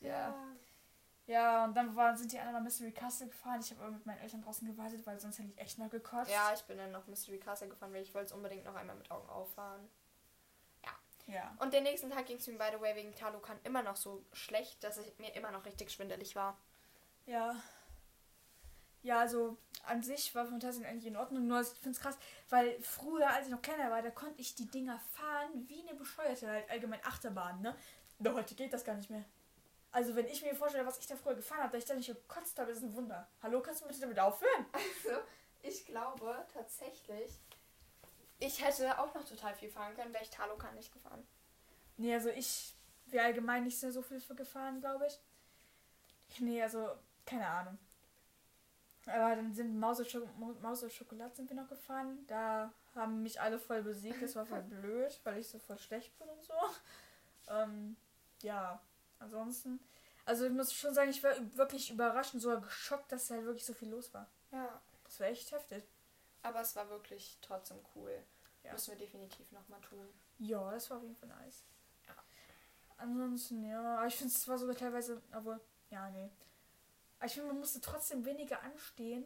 Ja. 0.00 0.34
Ja, 1.26 1.64
und 1.64 1.74
dann 1.74 1.94
war, 1.96 2.16
sind 2.16 2.30
die 2.30 2.38
anderen 2.38 2.58
nach 2.58 2.62
Mystery 2.62 2.92
Castle 2.92 3.26
gefahren. 3.26 3.60
Ich 3.60 3.72
habe 3.72 3.82
aber 3.82 3.90
mit 3.90 4.06
meinen 4.06 4.20
Eltern 4.20 4.42
draußen 4.42 4.66
gewartet, 4.66 5.04
weil 5.06 5.18
sonst 5.18 5.38
hätte 5.38 5.48
ich 5.48 5.58
echt 5.58 5.76
mal 5.76 5.88
gekotzt. 5.88 6.30
Ja, 6.30 6.52
ich 6.54 6.62
bin 6.62 6.78
dann 6.78 6.92
noch 6.92 7.06
Mystery 7.08 7.38
Castle 7.38 7.68
gefahren, 7.68 7.92
weil 7.92 8.02
ich 8.02 8.14
wollte 8.14 8.26
es 8.26 8.32
unbedingt 8.32 8.64
noch 8.64 8.76
einmal 8.76 8.94
mit 8.94 9.10
Augen 9.10 9.28
auffahren. 9.28 9.88
Ja. 11.26 11.56
Und 11.58 11.72
den 11.72 11.82
nächsten 11.82 12.10
Tag 12.10 12.26
ging 12.26 12.36
es 12.36 12.46
mir, 12.46 12.56
by 12.56 12.68
the 12.72 12.80
way, 12.80 12.94
wegen 12.94 13.14
Talokan 13.14 13.58
immer 13.64 13.82
noch 13.82 13.96
so 13.96 14.24
schlecht, 14.32 14.82
dass 14.84 14.98
ich 14.98 15.18
mir 15.18 15.34
immer 15.34 15.50
noch 15.50 15.64
richtig 15.64 15.90
schwindelig 15.90 16.36
war. 16.36 16.56
Ja. 17.26 17.56
Ja, 19.06 19.20
also 19.20 19.56
an 19.84 20.02
sich 20.02 20.34
war 20.34 20.46
Phantasien 20.46 20.84
eigentlich 20.84 21.06
in 21.06 21.16
Ordnung, 21.16 21.46
nur 21.46 21.60
ich 21.60 21.68
finde 21.68 21.90
es 21.90 22.00
krass, 22.00 22.18
weil 22.48 22.76
früher, 22.82 23.30
als 23.30 23.46
ich 23.46 23.52
noch 23.52 23.62
kleiner 23.62 23.88
war, 23.88 24.02
da 24.02 24.10
konnte 24.10 24.40
ich 24.40 24.56
die 24.56 24.66
Dinger 24.66 24.98
fahren 24.98 25.64
wie 25.68 25.80
eine 25.80 25.96
Bescheuerte, 25.96 26.48
halt 26.48 26.68
allgemein 26.68 26.98
Achterbahn, 27.04 27.60
ne? 27.60 27.76
Aber 28.18 28.34
heute 28.34 28.56
geht 28.56 28.72
das 28.72 28.84
gar 28.84 28.96
nicht 28.96 29.08
mehr. 29.08 29.24
Also 29.92 30.16
wenn 30.16 30.26
ich 30.26 30.42
mir 30.42 30.56
vorstelle, 30.56 30.84
was 30.84 30.98
ich 30.98 31.06
da 31.06 31.14
früher 31.14 31.36
gefahren 31.36 31.60
habe, 31.60 31.70
dass 31.70 31.84
ich 31.84 31.88
da 31.88 31.94
nicht 31.94 32.08
gekotzt 32.08 32.58
habe, 32.58 32.72
ist 32.72 32.82
ein 32.82 32.96
Wunder. 32.96 33.28
Hallo, 33.44 33.60
kannst 33.60 33.80
du 33.80 33.86
bitte 33.86 34.00
damit 34.00 34.18
aufhören? 34.18 34.66
Also, 34.72 35.20
ich 35.62 35.86
glaube 35.86 36.44
tatsächlich, 36.52 37.30
ich 38.40 38.60
hätte 38.60 38.98
auch 38.98 39.14
noch 39.14 39.24
total 39.24 39.54
viel 39.54 39.70
fahren 39.70 39.94
können, 39.94 40.12
wäre 40.12 40.24
ich 40.24 40.30
Talokan 40.30 40.74
nicht 40.74 40.92
gefahren. 40.92 41.24
Nee, 41.96 42.12
also 42.12 42.30
ich 42.30 42.74
wäre 43.06 43.26
allgemein 43.26 43.62
nicht 43.62 43.78
so, 43.78 43.88
so 43.92 44.02
viel 44.02 44.20
für 44.20 44.34
gefahren, 44.34 44.80
glaube 44.80 45.06
ich. 45.06 45.20
Nee, 46.40 46.60
also 46.60 46.88
keine 47.24 47.46
Ahnung. 47.46 47.78
Aber 49.06 49.36
dann 49.36 49.54
sind 49.54 49.78
Maus 49.78 50.00
und, 50.00 50.10
Schoko 50.10 50.26
Maus 50.60 50.82
und 50.82 50.92
Schokolade 50.92 51.34
sind 51.34 51.48
wir 51.48 51.56
noch 51.56 51.68
gefahren. 51.68 52.24
Da 52.26 52.72
haben 52.94 53.22
mich 53.22 53.40
alle 53.40 53.58
voll 53.58 53.82
besiegt. 53.82 54.20
Das 54.20 54.34
war 54.34 54.46
voll 54.46 54.62
blöd, 54.68 55.20
weil 55.24 55.38
ich 55.38 55.48
so 55.48 55.58
voll 55.58 55.78
schlecht 55.78 56.18
bin 56.18 56.28
und 56.28 56.42
so. 56.42 56.54
Ähm, 57.48 57.96
ja, 58.42 58.80
ansonsten. 59.20 59.80
Also 60.24 60.46
ich 60.46 60.52
muss 60.52 60.72
schon 60.72 60.92
sagen, 60.92 61.10
ich 61.10 61.22
war 61.22 61.34
wirklich 61.56 61.90
überraschend, 61.90 62.42
sogar 62.42 62.60
geschockt, 62.60 63.12
dass 63.12 63.30
halt 63.30 63.44
wirklich 63.44 63.64
so 63.64 63.74
viel 63.74 63.90
los 63.90 64.12
war. 64.12 64.26
Ja. 64.50 64.80
Das 65.04 65.20
war 65.20 65.28
echt 65.28 65.52
heftig. 65.52 65.84
Aber 66.42 66.60
es 66.60 66.74
war 66.74 66.88
wirklich 66.90 67.38
trotzdem 67.40 67.78
cool. 67.94 68.22
Ja. 68.64 68.72
Müssen 68.72 68.90
wir 68.90 68.98
definitiv 68.98 69.52
nochmal 69.52 69.80
tun. 69.80 70.08
Ja, 70.38 70.72
das 70.72 70.90
war 70.90 70.96
auf 70.96 71.04
jeden 71.04 71.14
Fall 71.14 71.28
nice. 71.28 71.64
Ja. 72.08 72.14
Ansonsten, 72.96 73.64
ja, 73.64 74.04
ich 74.04 74.16
finde 74.16 74.34
es 74.34 74.48
war 74.48 74.58
sogar 74.58 74.74
teilweise, 74.74 75.22
obwohl, 75.32 75.60
ja, 75.90 76.10
nee. 76.10 76.28
Aber 77.18 77.26
ich 77.26 77.32
finde, 77.32 77.48
man 77.48 77.58
musste 77.60 77.80
trotzdem 77.80 78.24
weniger 78.24 78.62
anstehen 78.62 79.24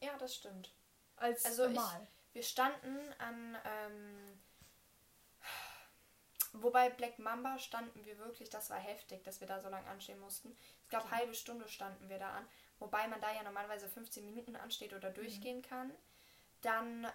Ja, 0.00 0.16
das 0.18 0.34
stimmt. 0.34 0.72
als 1.16 1.44
Also 1.44 1.66
ich- 1.66 1.74
normal. 1.74 2.06
Wir 2.32 2.42
standen 2.44 2.96
an, 3.18 3.58
ähm, 3.64 4.40
wobei 6.52 6.90
Black 6.90 7.18
Mamba 7.18 7.58
standen 7.58 8.04
wir 8.04 8.18
wirklich, 8.18 8.50
das 8.50 8.70
war 8.70 8.78
heftig, 8.78 9.22
dass 9.24 9.40
wir 9.40 9.46
da 9.48 9.60
so 9.60 9.68
lange 9.68 9.86
anstehen 9.88 10.18
mussten. 10.20 10.56
Ich 10.84 10.88
glaube, 10.88 11.10
halbe 11.10 11.34
Stunde 11.34 11.68
standen 11.68 12.08
wir 12.08 12.18
da 12.18 12.30
an, 12.30 12.46
wobei 12.78 13.06
man 13.08 13.20
da 13.20 13.32
ja 13.34 13.42
normalerweise 13.42 13.88
15 13.88 14.24
Minuten 14.24 14.56
ansteht 14.56 14.92
oder 14.92 15.10
durchgehen 15.10 15.62
kann. 15.62 15.92
Dann, 16.62 17.04
äh, 17.04 17.10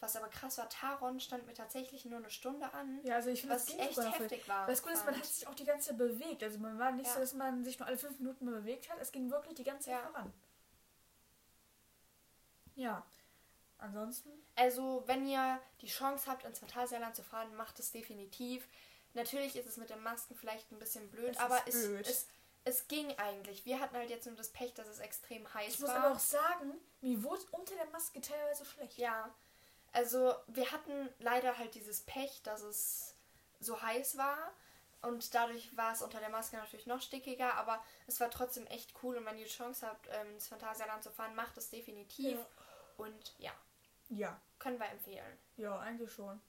was 0.00 0.14
aber 0.16 0.28
krass 0.28 0.58
war, 0.58 0.68
Taron 0.68 1.18
stand 1.18 1.46
mir 1.46 1.54
tatsächlich 1.54 2.04
nur 2.04 2.18
eine 2.18 2.30
Stunde 2.30 2.72
an. 2.74 3.00
Ja, 3.04 3.16
also 3.16 3.30
ich 3.30 3.40
finde, 3.40 3.56
was 3.56 3.66
das 3.66 3.76
echt 3.76 3.98
heftig 3.98 4.48
war. 4.48 4.66
Das 4.66 4.82
Gute 4.82 4.94
ist, 4.94 5.04
man 5.04 5.16
hat 5.16 5.24
sich 5.24 5.46
auch 5.46 5.54
die 5.54 5.64
ganze 5.64 5.88
Zeit 5.88 5.98
bewegt. 5.98 6.42
Also 6.42 6.58
man 6.58 6.78
war 6.78 6.92
nicht 6.92 7.06
Ja. 7.06 7.14
so, 7.14 7.20
dass 7.20 7.34
man 7.34 7.64
sich 7.64 7.78
nur 7.78 7.88
alle 7.88 7.98
fünf 7.98 8.18
Minuten 8.20 8.44
mal 8.44 8.54
bewegt 8.60 8.88
hat. 8.90 8.98
Es 9.00 9.10
ging 9.12 9.30
wirklich 9.30 9.54
die 9.54 9.64
ganze 9.64 9.86
Zeit 9.90 9.94
Ja. 10.00 10.06
voran. 10.08 10.32
Ja. 12.76 13.04
Ansonsten. 13.78 14.30
Also, 14.56 15.02
wenn 15.06 15.26
ihr 15.26 15.60
die 15.80 15.86
Chance 15.88 16.30
habt, 16.30 16.44
ins 16.44 16.58
Phantasialand 16.60 17.14
zu 17.16 17.22
fahren, 17.22 17.54
macht 17.56 17.78
es 17.80 17.90
definitiv. 17.90 18.68
Natürlich 19.12 19.56
ist 19.56 19.66
es 19.66 19.76
mit 19.76 19.90
den 19.90 20.02
Masken 20.02 20.34
vielleicht 20.34 20.70
ein 20.72 20.78
bisschen 20.78 21.10
blöd, 21.10 21.30
Es 21.32 21.38
aber 21.38 21.66
ist 21.66 21.74
es, 21.74 21.86
blöd. 21.86 22.06
es, 22.08 22.28
es 22.64 22.88
ging 22.88 23.12
eigentlich. 23.18 23.64
Wir 23.66 23.80
hatten 23.80 23.96
halt 23.96 24.10
jetzt 24.10 24.26
nur 24.26 24.36
das 24.36 24.48
Pech, 24.50 24.72
dass 24.74 24.88
es 24.88 24.98
extrem 24.98 25.52
heiß 25.52 25.74
Ich 25.74 25.80
muss 25.80 25.90
war. 25.90 25.96
aber 26.04 26.14
auch 26.14 26.18
sagen, 26.18 26.72
mir 27.00 27.22
wurde 27.22 27.42
unter 27.52 27.74
der 27.74 27.86
Maske 27.86 28.20
teilweise 28.20 28.64
schlecht. 28.64 28.98
Ja, 28.98 29.34
also 29.92 30.34
wir 30.48 30.70
hatten 30.72 31.08
leider 31.18 31.56
halt 31.58 31.74
dieses 31.74 32.00
Pech, 32.02 32.42
dass 32.42 32.62
es 32.62 33.14
so 33.60 33.80
heiß 33.80 34.16
war. 34.16 34.52
Und 35.02 35.34
dadurch 35.34 35.76
war 35.76 35.92
es 35.92 36.00
unter 36.00 36.18
der 36.18 36.30
Maske 36.30 36.56
natürlich 36.56 36.86
noch 36.86 37.02
stickiger, 37.02 37.54
aber 37.56 37.84
es 38.06 38.20
war 38.20 38.30
trotzdem 38.30 38.66
echt 38.68 38.94
cool. 39.02 39.18
Und 39.18 39.26
wenn 39.26 39.36
ihr 39.36 39.44
die 39.44 39.50
Chance 39.50 39.86
habt, 39.86 40.08
ähm, 40.10 40.32
ins 40.32 40.48
Phantasialand 40.48 41.02
zu 41.04 41.10
fahren, 41.10 41.34
macht 41.34 41.58
es 41.58 41.68
definitiv. 41.68 42.38
Ja. 42.38 42.46
Und 42.96 43.34
ja, 43.38 43.52
Ja. 44.08 44.40
können 44.58 44.78
wir 44.78 44.86
empfehlen. 44.88 45.38
Ja, 45.58 45.78
eigentlich 45.78 46.10
schon. 46.10 46.40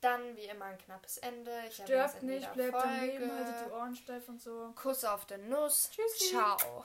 Dann 0.00 0.36
wie 0.36 0.44
immer 0.44 0.66
ein 0.66 0.78
knappes 0.78 1.18
Ende. 1.18 1.50
Ich 1.68 1.80
in 1.80 2.26
nicht, 2.26 2.48
am 2.48 2.54
Folge. 2.54 3.06
Leben, 3.06 3.32
haltet 3.32 3.66
die 3.66 3.70
Ohren 3.72 3.96
steif 3.96 4.28
und 4.28 4.40
so. 4.40 4.72
Kuss 4.76 5.04
auf 5.04 5.26
der 5.26 5.38
Nuss. 5.38 5.90
Tschüssi. 5.90 6.30
Ciao. 6.30 6.84